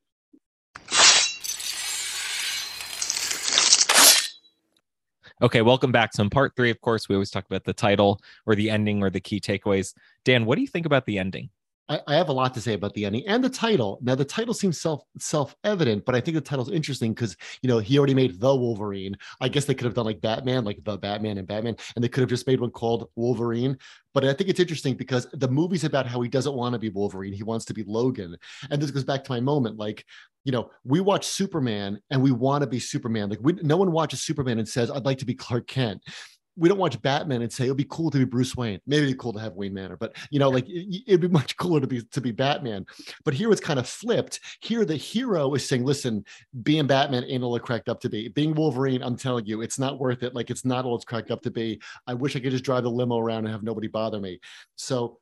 okay 5.42 5.62
welcome 5.62 5.92
back 5.92 6.14
so 6.14 6.24
in 6.24 6.30
part 6.30 6.54
three. 6.56 6.70
Of 6.70 6.82
course 6.82 7.08
we 7.08 7.16
always 7.16 7.32
talk 7.32 7.46
about 7.46 7.64
the 7.64 7.74
title 7.74 8.20
or 8.46 8.56
the 8.56 8.70
ending 8.70 9.04
or 9.04 9.10
the 9.10 9.22
key 9.22 9.40
takeaways. 9.40 9.94
Dan 10.26 10.46
what 10.46 10.56
do 10.56 10.62
you 10.62 10.68
think 10.68 10.86
about 10.86 11.06
the 11.06 11.20
ending 11.20 11.50
I, 11.90 12.16
have 12.16 12.30
a 12.30 12.34
lot 12.34 12.54
to 12.54 12.62
say 12.62 12.74
about 12.74 12.94
the 12.94 13.06
ending 13.06 13.28
and 13.28 13.44
the 13.44 13.50
title. 13.50 13.98
Now, 14.02 14.14
the 14.14 14.24
title 14.24 14.54
seems 14.54 14.80
self 14.80 15.02
self 15.18 15.56
evident, 15.64 16.06
but 16.06 16.14
I 16.14 16.22
think 16.22 16.36
the 16.36 16.42
title's 16.42 16.72
interesting 16.72 17.14
because 17.14 17.36
you 17.62 17.68
know 17.68 17.80
he 17.80 17.98
already 17.98 18.14
made 18.14 18.40
the 18.40 18.56
Wolverine. 18.56 19.18
I 19.42 19.50
guess 19.50 19.66
they 19.66 19.74
could 19.74 19.86
have 19.86 19.96
done 19.96 20.06
like 20.06 20.22
Batman, 20.22 20.66
like 20.66 20.84
the 20.84 20.98
Batman 20.98 21.40
and 21.40 21.48
Batman, 21.48 21.76
and 21.96 22.04
they 22.04 22.08
could 22.08 22.22
have 22.22 22.30
just 22.30 22.46
made 22.46 22.60
one 22.60 22.70
called 22.70 23.10
Wolverine. 23.16 23.78
But 24.14 24.24
I 24.24 24.34
think 24.34 24.50
it's 24.50 24.60
interesting 24.60 24.96
because 24.96 25.28
the 25.34 25.48
movie's 25.48 25.84
about 25.84 26.06
how 26.06 26.22
he 26.22 26.30
doesn't 26.30 26.56
want 26.56 26.74
to 26.74 26.80
be 26.80 26.90
Wolverine; 26.90 27.34
he 27.34 27.44
wants 27.44 27.66
to 27.66 27.74
be 27.74 27.84
Logan. 27.84 28.38
And 28.70 28.82
this 28.82 28.92
goes 28.92 29.04
back 29.04 29.24
to 29.24 29.32
my 29.32 29.40
moment, 29.40 29.78
like 29.78 30.06
you 30.46 30.52
know, 30.52 30.70
we 30.84 31.02
watch 31.02 31.28
Superman 31.28 32.00
and 32.10 32.22
we 32.22 32.32
want 32.32 32.62
to 32.62 32.68
be 32.68 32.80
Superman. 32.80 33.30
Like 33.30 33.40
we, 33.42 33.54
no 33.54 33.78
one 33.78 33.92
watches 33.92 34.22
Superman 34.22 34.60
and 34.60 34.68
says, 34.68 34.90
"I'd 34.92 35.06
like 35.06 35.18
to 35.20 35.26
be 35.26 35.36
Clark 35.36 35.68
Kent." 35.68 36.02
We 36.60 36.68
don't 36.68 36.78
watch 36.78 37.02
Batman 37.02 37.42
and 37.42 37.52
say 37.52 37.66
it'd 37.66 37.78
be 37.78 37.88
cool 37.90 38.12
to 38.12 38.18
be 38.18 38.26
Bruce 38.26 38.56
Wayne. 38.56 38.80
Maybe 38.86 39.04
it'd 39.04 39.16
be 39.16 39.20
cool 39.20 39.34
to 39.34 39.40
have 39.40 39.54
Wayne 39.54 39.74
Manor, 39.74 39.96
but 39.96 40.16
you 40.30 40.40
know, 40.40 40.50
like 40.50 40.68
it, 40.68 41.04
it'd 41.08 41.22
be 41.22 41.28
much 41.30 41.56
cooler 41.58 41.80
to 41.80 41.88
be 41.88 42.02
to 42.02 42.22
be 42.22 42.32
Batman. 42.32 42.86
But 43.24 43.34
here 43.34 43.52
it's 43.52 43.62
kind 43.62 43.80
of 43.80 43.88
flipped. 43.88 44.42
Here 44.62 44.84
the 44.86 44.98
hero 44.98 45.54
is 45.54 45.68
saying, 45.68 45.86
"Listen, 45.86 46.26
being 46.64 46.88
Batman 46.88 47.24
ain't 47.28 47.44
all 47.44 47.56
it 47.56 47.64
cracked 47.64 47.90
up 47.90 48.02
to 48.02 48.10
be. 48.10 48.28
Being 48.28 48.54
Wolverine, 48.54 49.02
I'm 49.02 49.16
telling 49.16 49.46
you, 49.46 49.62
it's 49.62 49.80
not 49.80 50.00
worth 50.00 50.22
it. 50.24 50.36
Like 50.36 50.50
it's 50.50 50.66
not 50.66 50.86
all 50.86 50.96
it's 50.96 51.06
cracked 51.06 51.32
up 51.32 51.42
to 51.44 51.52
be. 51.52 51.82
I 52.06 52.14
wish 52.14 52.36
I 52.36 52.40
could 52.40 52.52
just 52.52 52.66
drive 52.66 52.84
the 52.84 52.92
limo 52.92 53.18
around 53.18 53.46
and 53.46 53.50
have 53.50 53.64
nobody 53.64 53.88
bother 53.88 54.20
me." 54.20 54.40
So 54.76 55.20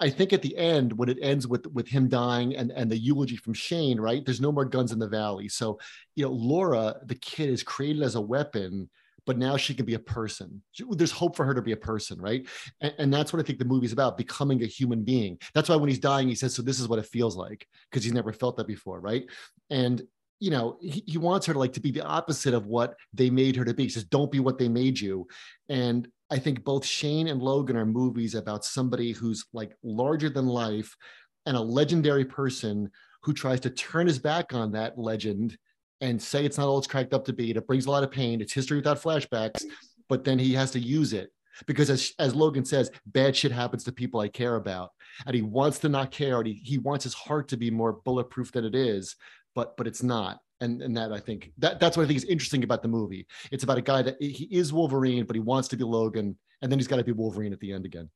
I 0.00 0.10
think 0.10 0.32
at 0.32 0.42
the 0.42 0.56
end, 0.56 0.92
when 0.92 1.08
it 1.08 1.18
ends 1.20 1.46
with 1.48 1.66
with 1.68 1.88
him 1.88 2.08
dying 2.08 2.54
and 2.56 2.70
and 2.70 2.90
the 2.90 2.96
eulogy 2.98 3.36
from 3.36 3.54
Shane, 3.54 4.00
right? 4.00 4.24
There's 4.24 4.40
no 4.40 4.52
more 4.52 4.64
guns 4.64 4.92
in 4.92 4.98
the 4.98 5.08
valley. 5.08 5.48
So 5.48 5.78
you 6.14 6.24
know, 6.24 6.32
Laura, 6.32 6.96
the 7.04 7.16
kid, 7.16 7.50
is 7.50 7.62
created 7.62 8.02
as 8.02 8.14
a 8.14 8.20
weapon, 8.20 8.88
but 9.28 9.36
now 9.36 9.58
she 9.58 9.74
can 9.74 9.84
be 9.84 9.92
a 9.92 9.98
person. 9.98 10.62
There's 10.90 11.12
hope 11.12 11.36
for 11.36 11.44
her 11.44 11.52
to 11.52 11.60
be 11.60 11.72
a 11.72 11.76
person, 11.76 12.18
right? 12.18 12.48
And, 12.80 12.94
and 12.96 13.12
that's 13.12 13.30
what 13.30 13.40
I 13.40 13.42
think 13.42 13.58
the 13.58 13.66
movie's 13.66 13.92
about: 13.92 14.16
becoming 14.16 14.62
a 14.62 14.66
human 14.66 15.04
being. 15.04 15.38
That's 15.52 15.68
why 15.68 15.76
when 15.76 15.90
he's 15.90 15.98
dying, 15.98 16.28
he 16.28 16.34
says, 16.34 16.54
"So 16.54 16.62
this 16.62 16.80
is 16.80 16.88
what 16.88 16.98
it 16.98 17.04
feels 17.04 17.36
like," 17.36 17.68
because 17.90 18.02
he's 18.02 18.14
never 18.14 18.32
felt 18.32 18.56
that 18.56 18.66
before, 18.66 19.00
right? 19.00 19.26
And 19.68 20.02
you 20.40 20.50
know, 20.50 20.78
he, 20.80 21.04
he 21.06 21.18
wants 21.18 21.44
her 21.44 21.52
to 21.52 21.58
like 21.58 21.74
to 21.74 21.80
be 21.80 21.90
the 21.90 22.06
opposite 22.06 22.54
of 22.54 22.68
what 22.68 22.94
they 23.12 23.28
made 23.28 23.54
her 23.56 23.66
to 23.66 23.74
be. 23.74 23.82
He 23.82 23.88
says, 23.90 24.04
"Don't 24.04 24.32
be 24.32 24.40
what 24.40 24.56
they 24.56 24.68
made 24.68 24.98
you." 24.98 25.26
And 25.68 26.08
I 26.30 26.38
think 26.38 26.64
both 26.64 26.86
Shane 26.86 27.28
and 27.28 27.42
Logan 27.42 27.76
are 27.76 27.84
movies 27.84 28.34
about 28.34 28.64
somebody 28.64 29.12
who's 29.12 29.44
like 29.52 29.76
larger 29.82 30.30
than 30.30 30.46
life 30.46 30.96
and 31.44 31.54
a 31.54 31.60
legendary 31.60 32.24
person 32.24 32.90
who 33.24 33.34
tries 33.34 33.60
to 33.60 33.70
turn 33.70 34.06
his 34.06 34.18
back 34.18 34.54
on 34.54 34.72
that 34.72 34.96
legend 34.98 35.58
and 36.00 36.20
say 36.20 36.44
it's 36.44 36.58
not 36.58 36.68
all 36.68 36.78
it's 36.78 36.86
cracked 36.86 37.14
up 37.14 37.24
to 37.26 37.32
be. 37.32 37.50
It 37.50 37.66
brings 37.66 37.86
a 37.86 37.90
lot 37.90 38.04
of 38.04 38.10
pain. 38.10 38.40
It's 38.40 38.52
history 38.52 38.76
without 38.76 39.02
flashbacks, 39.02 39.64
but 40.08 40.24
then 40.24 40.38
he 40.38 40.52
has 40.54 40.70
to 40.72 40.80
use 40.80 41.12
it 41.12 41.30
because 41.66 41.90
as, 41.90 42.12
as 42.18 42.34
Logan 42.34 42.64
says, 42.64 42.90
bad 43.06 43.34
shit 43.36 43.50
happens 43.50 43.84
to 43.84 43.92
people 43.92 44.20
I 44.20 44.28
care 44.28 44.56
about. 44.56 44.90
And 45.26 45.34
he 45.34 45.42
wants 45.42 45.78
to 45.80 45.88
not 45.88 46.10
care. 46.10 46.38
And 46.38 46.46
he, 46.46 46.54
he 46.54 46.78
wants 46.78 47.04
his 47.04 47.14
heart 47.14 47.48
to 47.48 47.56
be 47.56 47.70
more 47.70 47.94
bulletproof 48.04 48.52
than 48.52 48.64
it 48.64 48.74
is, 48.74 49.16
but 49.54 49.76
but 49.76 49.86
it's 49.86 50.02
not. 50.02 50.38
And 50.60 50.82
and 50.82 50.96
that 50.96 51.12
I 51.12 51.20
think 51.20 51.52
that 51.58 51.80
that's 51.80 51.96
what 51.96 52.04
I 52.04 52.06
think 52.06 52.18
is 52.18 52.24
interesting 52.24 52.64
about 52.64 52.82
the 52.82 52.88
movie. 52.88 53.26
It's 53.50 53.64
about 53.64 53.78
a 53.78 53.82
guy 53.82 54.02
that 54.02 54.16
he 54.20 54.48
is 54.50 54.72
Wolverine, 54.72 55.24
but 55.24 55.36
he 55.36 55.40
wants 55.40 55.68
to 55.68 55.76
be 55.76 55.84
Logan, 55.84 56.36
and 56.62 56.70
then 56.70 56.78
he's 56.78 56.88
got 56.88 56.96
to 56.96 57.04
be 57.04 57.12
Wolverine 57.12 57.52
at 57.52 57.60
the 57.60 57.72
end 57.72 57.84
again. 57.86 58.10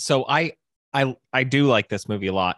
so 0.00 0.24
i 0.28 0.52
i 0.92 1.14
i 1.32 1.44
do 1.44 1.66
like 1.66 1.88
this 1.88 2.08
movie 2.08 2.28
a 2.28 2.32
lot 2.32 2.56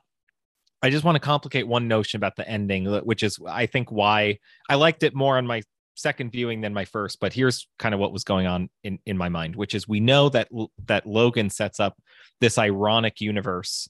i 0.82 0.90
just 0.90 1.04
want 1.04 1.16
to 1.16 1.20
complicate 1.20 1.66
one 1.66 1.88
notion 1.88 2.18
about 2.18 2.36
the 2.36 2.48
ending 2.48 2.86
which 3.04 3.22
is 3.22 3.38
i 3.48 3.66
think 3.66 3.90
why 3.90 4.38
i 4.68 4.74
liked 4.74 5.02
it 5.02 5.14
more 5.14 5.36
on 5.38 5.46
my 5.46 5.62
second 5.94 6.32
viewing 6.32 6.60
than 6.60 6.72
my 6.72 6.84
first 6.84 7.20
but 7.20 7.32
here's 7.32 7.68
kind 7.78 7.94
of 7.94 8.00
what 8.00 8.12
was 8.12 8.24
going 8.24 8.46
on 8.46 8.68
in 8.82 8.98
in 9.04 9.16
my 9.16 9.28
mind 9.28 9.54
which 9.54 9.74
is 9.74 9.86
we 9.86 10.00
know 10.00 10.28
that 10.28 10.48
that 10.86 11.06
logan 11.06 11.50
sets 11.50 11.78
up 11.78 11.96
this 12.40 12.56
ironic 12.58 13.20
universe 13.20 13.88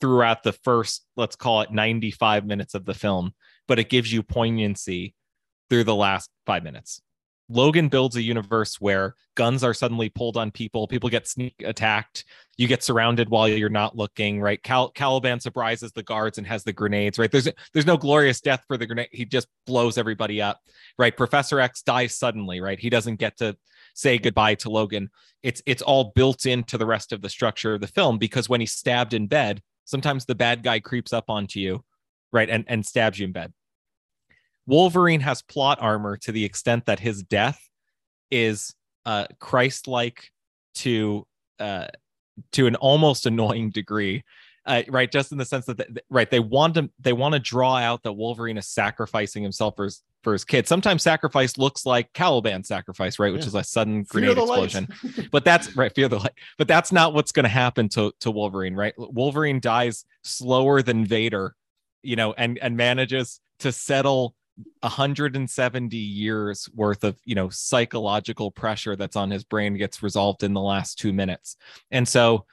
throughout 0.00 0.42
the 0.42 0.52
first 0.52 1.04
let's 1.16 1.36
call 1.36 1.62
it 1.62 1.70
95 1.72 2.44
minutes 2.44 2.74
of 2.74 2.84
the 2.84 2.94
film 2.94 3.32
but 3.66 3.78
it 3.78 3.88
gives 3.88 4.12
you 4.12 4.22
poignancy 4.22 5.14
through 5.70 5.84
the 5.84 5.94
last 5.94 6.30
5 6.44 6.62
minutes 6.62 7.00
Logan 7.48 7.88
builds 7.88 8.16
a 8.16 8.22
universe 8.22 8.80
where 8.80 9.14
guns 9.36 9.62
are 9.62 9.74
suddenly 9.74 10.08
pulled 10.08 10.36
on 10.36 10.50
people, 10.50 10.88
people 10.88 11.08
get 11.08 11.28
sneak 11.28 11.54
attacked, 11.64 12.24
you 12.56 12.66
get 12.66 12.82
surrounded 12.82 13.28
while 13.28 13.46
you're 13.46 13.68
not 13.68 13.96
looking, 13.96 14.40
right? 14.40 14.60
Cal- 14.62 14.90
Caliban 14.90 15.38
surprises 15.38 15.92
the 15.92 16.02
guards 16.02 16.38
and 16.38 16.46
has 16.46 16.64
the 16.64 16.72
grenades, 16.72 17.18
right? 17.18 17.30
There's 17.30 17.48
there's 17.72 17.86
no 17.86 17.96
glorious 17.96 18.40
death 18.40 18.64
for 18.66 18.76
the 18.76 18.86
grenade. 18.86 19.08
He 19.12 19.24
just 19.24 19.46
blows 19.66 19.96
everybody 19.96 20.42
up, 20.42 20.60
right? 20.98 21.16
Professor 21.16 21.60
X 21.60 21.82
dies 21.82 22.16
suddenly, 22.16 22.60
right? 22.60 22.80
He 22.80 22.90
doesn't 22.90 23.16
get 23.16 23.36
to 23.38 23.56
say 23.94 24.18
goodbye 24.18 24.56
to 24.56 24.70
Logan. 24.70 25.10
It's 25.42 25.62
it's 25.66 25.82
all 25.82 26.12
built 26.16 26.46
into 26.46 26.78
the 26.78 26.86
rest 26.86 27.12
of 27.12 27.22
the 27.22 27.28
structure 27.28 27.74
of 27.74 27.80
the 27.80 27.86
film 27.86 28.18
because 28.18 28.48
when 28.48 28.60
he's 28.60 28.72
stabbed 28.72 29.14
in 29.14 29.28
bed, 29.28 29.62
sometimes 29.84 30.24
the 30.24 30.34
bad 30.34 30.64
guy 30.64 30.80
creeps 30.80 31.12
up 31.12 31.30
onto 31.30 31.60
you, 31.60 31.84
right? 32.32 32.50
And 32.50 32.64
and 32.66 32.84
stabs 32.84 33.20
you 33.20 33.26
in 33.26 33.32
bed 33.32 33.52
Wolverine 34.66 35.20
has 35.20 35.42
plot 35.42 35.78
armor 35.80 36.16
to 36.18 36.32
the 36.32 36.44
extent 36.44 36.86
that 36.86 37.00
his 37.00 37.22
death 37.22 37.60
is 38.30 38.74
uh 39.04 39.26
Christ-like 39.38 40.30
to 40.76 41.26
uh 41.60 41.86
to 42.52 42.66
an 42.66 42.76
almost 42.76 43.26
annoying 43.26 43.70
degree. 43.70 44.22
Uh, 44.68 44.82
right, 44.88 45.12
just 45.12 45.30
in 45.30 45.38
the 45.38 45.44
sense 45.44 45.64
that, 45.66 45.76
th- 45.78 45.88
right, 46.10 46.28
they 46.28 46.40
want 46.40 46.74
to 46.74 46.90
they 46.98 47.12
want 47.12 47.34
to 47.34 47.38
draw 47.38 47.76
out 47.76 48.02
that 48.02 48.14
Wolverine 48.14 48.58
is 48.58 48.66
sacrificing 48.66 49.44
himself 49.44 49.76
for 49.76 49.84
his 49.84 50.02
for 50.24 50.32
his 50.32 50.44
kid. 50.44 50.66
Sometimes 50.66 51.04
sacrifice 51.04 51.56
looks 51.56 51.86
like 51.86 52.12
Caliban 52.14 52.64
sacrifice, 52.64 53.20
right, 53.20 53.32
which 53.32 53.42
Yeah. 53.42 53.46
is 53.46 53.54
a 53.54 53.62
sudden 53.62 54.02
grenade 54.02 54.36
explosion 54.36 54.88
but 55.30 55.44
that's 55.44 55.76
right 55.76 55.94
fear 55.94 56.08
the 56.08 56.18
light 56.18 56.32
but 56.58 56.66
that's 56.66 56.90
not 56.90 57.14
what's 57.14 57.30
going 57.30 57.44
to 57.44 57.48
happen 57.48 57.88
to 57.90 58.10
to 58.18 58.30
wolverine 58.32 58.74
right 58.74 58.92
wolverine 58.98 59.60
dies 59.60 60.04
slower 60.24 60.82
than 60.82 61.04
vader 61.04 61.54
you 62.02 62.16
know 62.16 62.32
and 62.32 62.58
and 62.58 62.76
manages 62.76 63.40
to 63.60 63.70
settle 63.70 64.34
170 64.80 65.96
years 65.96 66.68
worth 66.74 67.04
of 67.04 67.18
you 67.24 67.34
know 67.34 67.48
psychological 67.50 68.50
pressure 68.50 68.96
that's 68.96 69.16
on 69.16 69.30
his 69.30 69.44
brain 69.44 69.74
gets 69.74 70.02
resolved 70.02 70.42
in 70.42 70.54
the 70.54 70.60
last 70.60 70.98
two 70.98 71.12
minutes 71.12 71.56
and 71.90 72.08
so 72.08 72.46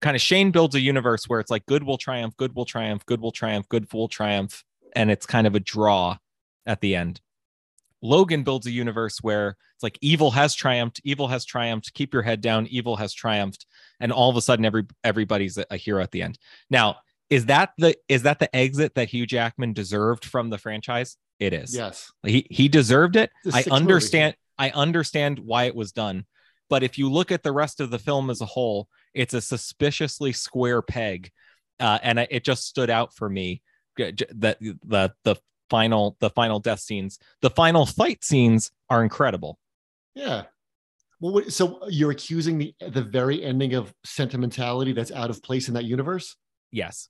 kind 0.00 0.14
of 0.14 0.22
shane 0.22 0.50
builds 0.50 0.74
a 0.76 0.80
universe 0.80 1.24
where 1.24 1.40
it's 1.40 1.50
like 1.50 1.66
good 1.66 1.82
will 1.82 1.98
triumph 1.98 2.36
good 2.36 2.54
will 2.54 2.64
triumph 2.64 3.04
good 3.06 3.20
will 3.20 3.32
triumph 3.32 3.68
good 3.68 3.92
will 3.92 4.08
triumph 4.08 4.64
and 4.94 5.10
it's 5.10 5.26
kind 5.26 5.46
of 5.46 5.54
a 5.56 5.60
draw 5.60 6.16
at 6.66 6.80
the 6.80 6.94
end 6.94 7.20
Logan 8.02 8.42
builds 8.42 8.66
a 8.66 8.70
universe 8.70 9.18
where 9.20 9.56
it's 9.74 9.82
like 9.82 9.98
evil 10.00 10.30
has 10.30 10.54
triumphed, 10.54 11.00
evil 11.04 11.28
has 11.28 11.44
triumphed, 11.44 11.92
keep 11.92 12.14
your 12.14 12.22
head 12.22 12.40
down, 12.40 12.66
evil 12.68 12.96
has 12.96 13.12
triumphed, 13.12 13.66
and 14.00 14.10
all 14.10 14.30
of 14.30 14.36
a 14.36 14.42
sudden 14.42 14.64
every 14.64 14.86
everybody's 15.04 15.58
a, 15.58 15.76
hero 15.76 16.02
at 16.02 16.10
the 16.10 16.22
end. 16.22 16.38
Now, 16.70 16.96
is 17.30 17.46
that 17.46 17.70
the 17.78 17.96
is 18.08 18.22
that 18.22 18.40
the 18.40 18.54
exit 18.54 18.94
that 18.96 19.08
Hugh 19.08 19.26
Jackman 19.26 19.72
deserved 19.72 20.24
from 20.24 20.50
the 20.50 20.58
franchise? 20.58 21.16
It 21.38 21.52
is. 21.52 21.74
Yes. 21.74 22.12
He 22.24 22.46
he 22.50 22.68
deserved 22.68 23.16
it. 23.16 23.30
I 23.52 23.64
understand 23.70 24.34
I 24.58 24.70
understand 24.70 25.38
why 25.38 25.64
it 25.64 25.74
was 25.74 25.92
done. 25.92 26.26
But 26.68 26.82
if 26.82 26.98
you 26.98 27.10
look 27.10 27.32
at 27.32 27.42
the 27.42 27.52
rest 27.52 27.80
of 27.80 27.90
the 27.90 27.98
film 27.98 28.30
as 28.30 28.40
a 28.40 28.46
whole, 28.46 28.88
it's 29.14 29.34
a 29.34 29.40
suspiciously 29.40 30.32
square 30.32 30.82
peg. 30.82 31.30
Uh, 31.80 31.98
and 32.02 32.18
it 32.18 32.44
just 32.44 32.66
stood 32.66 32.90
out 32.90 33.14
for 33.14 33.28
me 33.28 33.62
j- 33.96 34.12
that 34.34 34.58
the 34.60 35.12
the 35.24 35.36
final 35.70 36.16
the 36.20 36.30
final 36.30 36.58
death 36.58 36.80
scenes, 36.80 37.18
the 37.42 37.50
final 37.50 37.86
fight 37.86 38.24
scenes 38.24 38.70
are 38.90 39.02
incredible. 39.02 39.58
Yeah. 40.14 40.44
Well, 41.20 41.44
so 41.48 41.80
you're 41.88 42.10
accusing 42.10 42.58
the 42.58 42.74
the 42.80 43.02
very 43.02 43.42
ending 43.42 43.74
of 43.74 43.94
sentimentality 44.04 44.92
that's 44.92 45.12
out 45.12 45.30
of 45.30 45.42
place 45.42 45.68
in 45.68 45.74
that 45.74 45.84
universe? 45.84 46.36
Yes. 46.70 47.08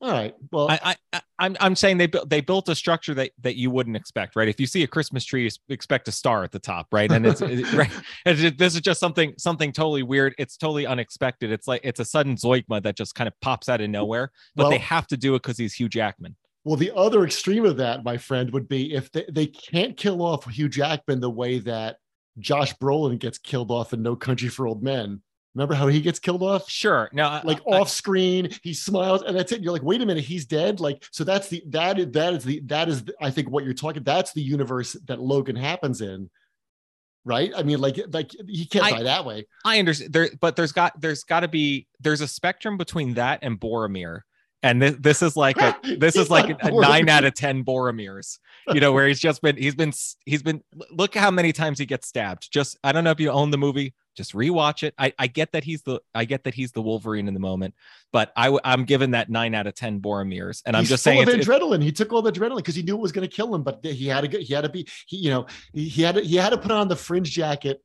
All 0.00 0.12
right. 0.12 0.32
Well, 0.52 0.70
I, 0.70 0.94
I 1.12 1.20
I'm 1.40 1.56
I'm 1.58 1.74
saying 1.74 1.98
they 1.98 2.06
built 2.06 2.30
they 2.30 2.40
built 2.40 2.68
a 2.68 2.74
structure 2.76 3.14
that 3.14 3.32
that 3.40 3.56
you 3.56 3.68
wouldn't 3.70 3.96
expect, 3.96 4.36
right? 4.36 4.46
If 4.48 4.60
you 4.60 4.66
see 4.68 4.84
a 4.84 4.86
Christmas 4.86 5.24
tree, 5.24 5.42
you 5.44 5.50
expect 5.70 6.06
a 6.06 6.12
star 6.12 6.44
at 6.44 6.52
the 6.52 6.60
top, 6.60 6.86
right? 6.92 7.10
And 7.10 7.26
it's 7.26 7.40
it- 7.40 7.72
right. 7.72 7.90
And 8.24 8.38
it- 8.38 8.58
this 8.58 8.76
is 8.76 8.80
just 8.80 9.00
something 9.00 9.34
something 9.38 9.72
totally 9.72 10.04
weird. 10.04 10.34
It's 10.38 10.56
totally 10.56 10.86
unexpected. 10.86 11.50
It's 11.50 11.66
like 11.66 11.80
it's 11.82 11.98
a 11.98 12.04
sudden 12.04 12.36
zoigma 12.36 12.80
that 12.84 12.96
just 12.96 13.16
kind 13.16 13.26
of 13.26 13.34
pops 13.40 13.68
out 13.68 13.80
of 13.80 13.90
nowhere. 13.90 14.30
But 14.54 14.70
they 14.70 14.78
have 14.78 15.08
to 15.08 15.16
do 15.16 15.34
it 15.34 15.42
because 15.42 15.58
he's 15.58 15.74
Hugh 15.74 15.88
Jackman. 15.88 16.36
well, 16.64 16.76
the 16.76 16.94
other 16.94 17.24
extreme 17.24 17.64
of 17.64 17.76
that, 17.78 18.04
my 18.04 18.16
friend, 18.18 18.52
would 18.52 18.68
be 18.68 18.94
if 18.94 19.10
they, 19.10 19.24
they 19.32 19.46
can't 19.46 19.96
kill 19.96 20.22
off 20.22 20.48
Hugh 20.48 20.68
Jackman 20.68 21.18
the 21.18 21.30
way 21.30 21.58
that 21.60 21.96
Josh 22.38 22.72
Brolin 22.76 23.18
gets 23.18 23.38
killed 23.38 23.72
off 23.72 23.92
in 23.92 24.02
No 24.02 24.14
Country 24.14 24.48
for 24.48 24.68
Old 24.68 24.80
Men. 24.80 25.22
Remember 25.54 25.74
how 25.74 25.88
he 25.88 26.00
gets 26.00 26.18
killed 26.18 26.42
off? 26.42 26.68
Sure. 26.70 27.08
Now, 27.12 27.40
Like 27.42 27.58
I- 27.66 27.78
off 27.78 27.88
screen, 27.90 28.50
he 28.62 28.74
smiles, 28.74 29.22
and 29.22 29.36
that's 29.36 29.50
it. 29.50 29.62
You're 29.62 29.72
like, 29.72 29.82
wait 29.82 30.00
a 30.02 30.06
minute, 30.06 30.22
he's 30.24 30.44
dead. 30.46 30.78
Like, 30.78 31.04
so 31.10 31.24
that's 31.24 31.48
the 31.48 31.62
that 31.68 31.98
is 31.98 32.10
that 32.12 32.34
is 32.34 32.44
the 32.44 32.60
that 32.66 32.88
is 32.88 33.04
the, 33.04 33.14
I 33.20 33.30
think 33.30 33.50
what 33.50 33.64
you're 33.64 33.74
talking. 33.74 34.02
That's 34.04 34.32
the 34.32 34.42
universe 34.42 34.92
that 35.06 35.20
Logan 35.20 35.56
happens 35.56 36.00
in, 36.00 36.30
right? 37.24 37.50
I 37.56 37.62
mean, 37.62 37.80
like 37.80 37.98
like 38.12 38.30
he 38.46 38.66
can't 38.66 38.84
I- 38.84 38.90
die 38.90 39.02
that 39.04 39.24
way. 39.24 39.46
I 39.64 39.78
understand 39.78 40.12
there, 40.12 40.28
but 40.40 40.54
there's 40.56 40.72
got 40.72 41.00
there's 41.00 41.24
got 41.24 41.40
to 41.40 41.48
be 41.48 41.86
there's 42.00 42.20
a 42.20 42.28
spectrum 42.28 42.76
between 42.76 43.14
that 43.14 43.40
and 43.42 43.58
Boromir. 43.58 44.20
And 44.62 44.82
this, 44.82 44.96
this 44.98 45.22
is 45.22 45.36
like 45.36 45.56
a 45.58 45.76
this 45.98 46.16
is 46.16 46.30
like 46.30 46.50
a, 46.50 46.66
a 46.66 46.70
nine 46.72 47.08
out 47.08 47.24
of 47.24 47.34
ten 47.34 47.64
Boromirs, 47.64 48.38
you 48.72 48.80
know, 48.80 48.92
where 48.92 49.06
he's 49.06 49.20
just 49.20 49.40
been 49.40 49.56
he's 49.56 49.74
been 49.76 49.92
he's 50.26 50.42
been 50.42 50.62
look 50.90 51.14
how 51.14 51.30
many 51.30 51.52
times 51.52 51.78
he 51.78 51.86
gets 51.86 52.08
stabbed. 52.08 52.50
Just 52.52 52.76
I 52.82 52.92
don't 52.92 53.04
know 53.04 53.12
if 53.12 53.20
you 53.20 53.30
own 53.30 53.50
the 53.52 53.58
movie, 53.58 53.94
just 54.18 54.34
rewatch 54.34 54.82
it. 54.82 54.92
I, 54.98 55.14
I 55.18 55.26
get 55.28 55.52
that 55.52 55.64
he's 55.64 55.80
the 55.82 56.00
I 56.14 56.26
get 56.26 56.44
that 56.44 56.52
he's 56.52 56.72
the 56.72 56.82
Wolverine 56.82 57.26
in 57.28 57.32
the 57.32 57.40
moment, 57.40 57.74
but 58.12 58.30
I 58.36 58.58
I'm 58.64 58.84
given 58.84 59.12
that 59.12 59.30
nine 59.30 59.54
out 59.54 59.66
of 59.66 59.74
ten 59.74 60.00
Boromirs, 60.00 60.60
and 60.66 60.76
I'm 60.76 60.82
He's 60.82 60.90
just 60.90 61.02
saying 61.02 61.22
of 61.22 61.28
it's, 61.30 61.48
it's- 61.48 61.48
adrenaline. 61.48 61.82
He 61.82 61.92
took 61.92 62.12
all 62.12 62.20
the 62.20 62.30
adrenaline 62.30 62.56
because 62.56 62.74
he 62.74 62.82
knew 62.82 62.96
it 62.96 63.00
was 63.00 63.12
going 63.12 63.26
to 63.26 63.34
kill 63.34 63.54
him, 63.54 63.62
but 63.62 63.80
he 63.82 64.06
had 64.06 64.30
to 64.30 64.38
he 64.42 64.52
had 64.52 64.62
to 64.64 64.68
be 64.68 64.86
he 65.06 65.16
you 65.16 65.30
know 65.30 65.46
he, 65.72 65.88
he 65.88 66.02
had 66.02 66.16
to 66.16 66.20
he 66.20 66.36
had 66.36 66.50
to 66.50 66.58
put 66.58 66.70
on 66.72 66.88
the 66.88 66.96
fringe 66.96 67.30
jacket 67.30 67.80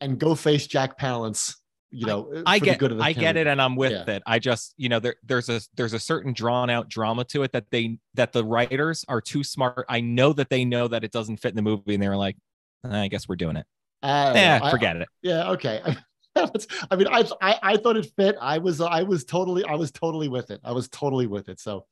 and 0.00 0.18
go 0.18 0.34
face 0.34 0.66
Jack 0.66 0.98
Palance. 0.98 1.54
You 1.96 2.06
know, 2.06 2.42
I 2.44 2.58
for 2.58 2.64
the 2.64 2.70
get 2.72 2.78
good 2.80 2.90
of 2.90 2.98
the 2.98 3.04
I 3.04 3.12
get 3.12 3.36
it 3.36 3.46
and 3.46 3.62
I'm 3.62 3.76
with 3.76 3.92
Yeah. 3.92 4.16
it. 4.16 4.22
I 4.26 4.40
just, 4.40 4.74
you 4.76 4.88
know, 4.88 4.98
there 4.98 5.14
there's 5.22 5.48
a 5.48 5.60
there's 5.76 5.92
a 5.92 6.00
certain 6.00 6.32
drawn 6.32 6.68
out 6.68 6.88
drama 6.88 7.22
to 7.26 7.44
it 7.44 7.52
that 7.52 7.66
they 7.70 7.98
that 8.14 8.32
the 8.32 8.44
writers 8.44 9.04
are 9.06 9.20
too 9.20 9.44
smart. 9.44 9.86
I 9.88 10.00
know 10.00 10.32
that 10.32 10.50
they 10.50 10.64
know 10.64 10.88
that 10.88 11.04
it 11.04 11.12
doesn't 11.12 11.36
fit 11.36 11.50
in 11.50 11.56
the 11.56 11.62
movie 11.62 11.94
and 11.94 12.02
they 12.02 12.08
were 12.08 12.16
like, 12.16 12.36
"Eh, 12.84 13.02
I 13.02 13.06
guess 13.06 13.28
we're 13.28 13.36
doing 13.36 13.54
it. 13.56 13.66
Yeah, 14.04 14.58
know. 14.58 14.66
I- 14.66 14.70
forget 14.70 14.96
it. 14.96 15.08
Yeah, 15.22 15.50
okay. 15.52 15.80
I 16.36 16.96
mean, 16.96 17.06
I, 17.08 17.24
I 17.40 17.58
I 17.62 17.76
thought 17.76 17.96
it 17.96 18.10
fit. 18.16 18.36
I 18.40 18.58
was 18.58 18.80
I 18.80 19.02
was 19.02 19.24
totally 19.24 19.64
I 19.64 19.74
was 19.74 19.90
totally 19.92 20.28
with 20.28 20.50
it. 20.50 20.60
I 20.64 20.72
was 20.72 20.88
totally 20.88 21.26
with 21.26 21.48
it. 21.48 21.60
So, 21.60 21.86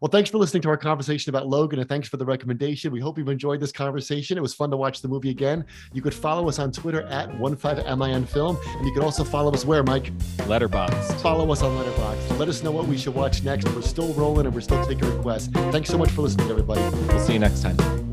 well, 0.00 0.10
thanks 0.10 0.30
for 0.30 0.38
listening 0.38 0.62
to 0.62 0.68
our 0.68 0.76
conversation 0.76 1.30
about 1.30 1.48
Logan, 1.48 1.80
and 1.80 1.88
thanks 1.88 2.08
for 2.08 2.16
the 2.16 2.24
recommendation. 2.24 2.92
We 2.92 3.00
hope 3.00 3.18
you've 3.18 3.28
enjoyed 3.28 3.60
this 3.60 3.72
conversation. 3.72 4.38
It 4.38 4.40
was 4.40 4.54
fun 4.54 4.70
to 4.70 4.76
watch 4.76 5.02
the 5.02 5.08
movie 5.08 5.30
again. 5.30 5.64
You 5.92 6.02
could 6.02 6.14
follow 6.14 6.48
us 6.48 6.58
on 6.58 6.70
Twitter 6.70 7.02
at 7.02 7.30
15min 7.32 8.28
film, 8.28 8.56
and 8.64 8.86
you 8.86 8.92
can 8.94 9.02
also 9.02 9.24
follow 9.24 9.52
us 9.52 9.64
where, 9.64 9.82
Mike? 9.82 10.12
Letterboxd. 10.46 11.20
Follow 11.20 11.50
us 11.50 11.62
on 11.62 11.76
Letterboxd. 11.76 12.38
Let 12.38 12.48
us 12.48 12.62
know 12.62 12.70
what 12.70 12.86
we 12.86 12.96
should 12.96 13.14
watch 13.14 13.42
next. 13.42 13.68
We're 13.74 13.82
still 13.82 14.12
rolling 14.14 14.46
and 14.46 14.54
we're 14.54 14.60
still 14.62 14.84
taking 14.86 15.04
requests. 15.16 15.48
Thanks 15.48 15.90
so 15.90 15.98
much 15.98 16.10
for 16.10 16.22
listening, 16.22 16.48
everybody. 16.48 16.80
We'll 17.08 17.20
see 17.20 17.34
you 17.34 17.38
next 17.40 17.62
time. 17.62 18.09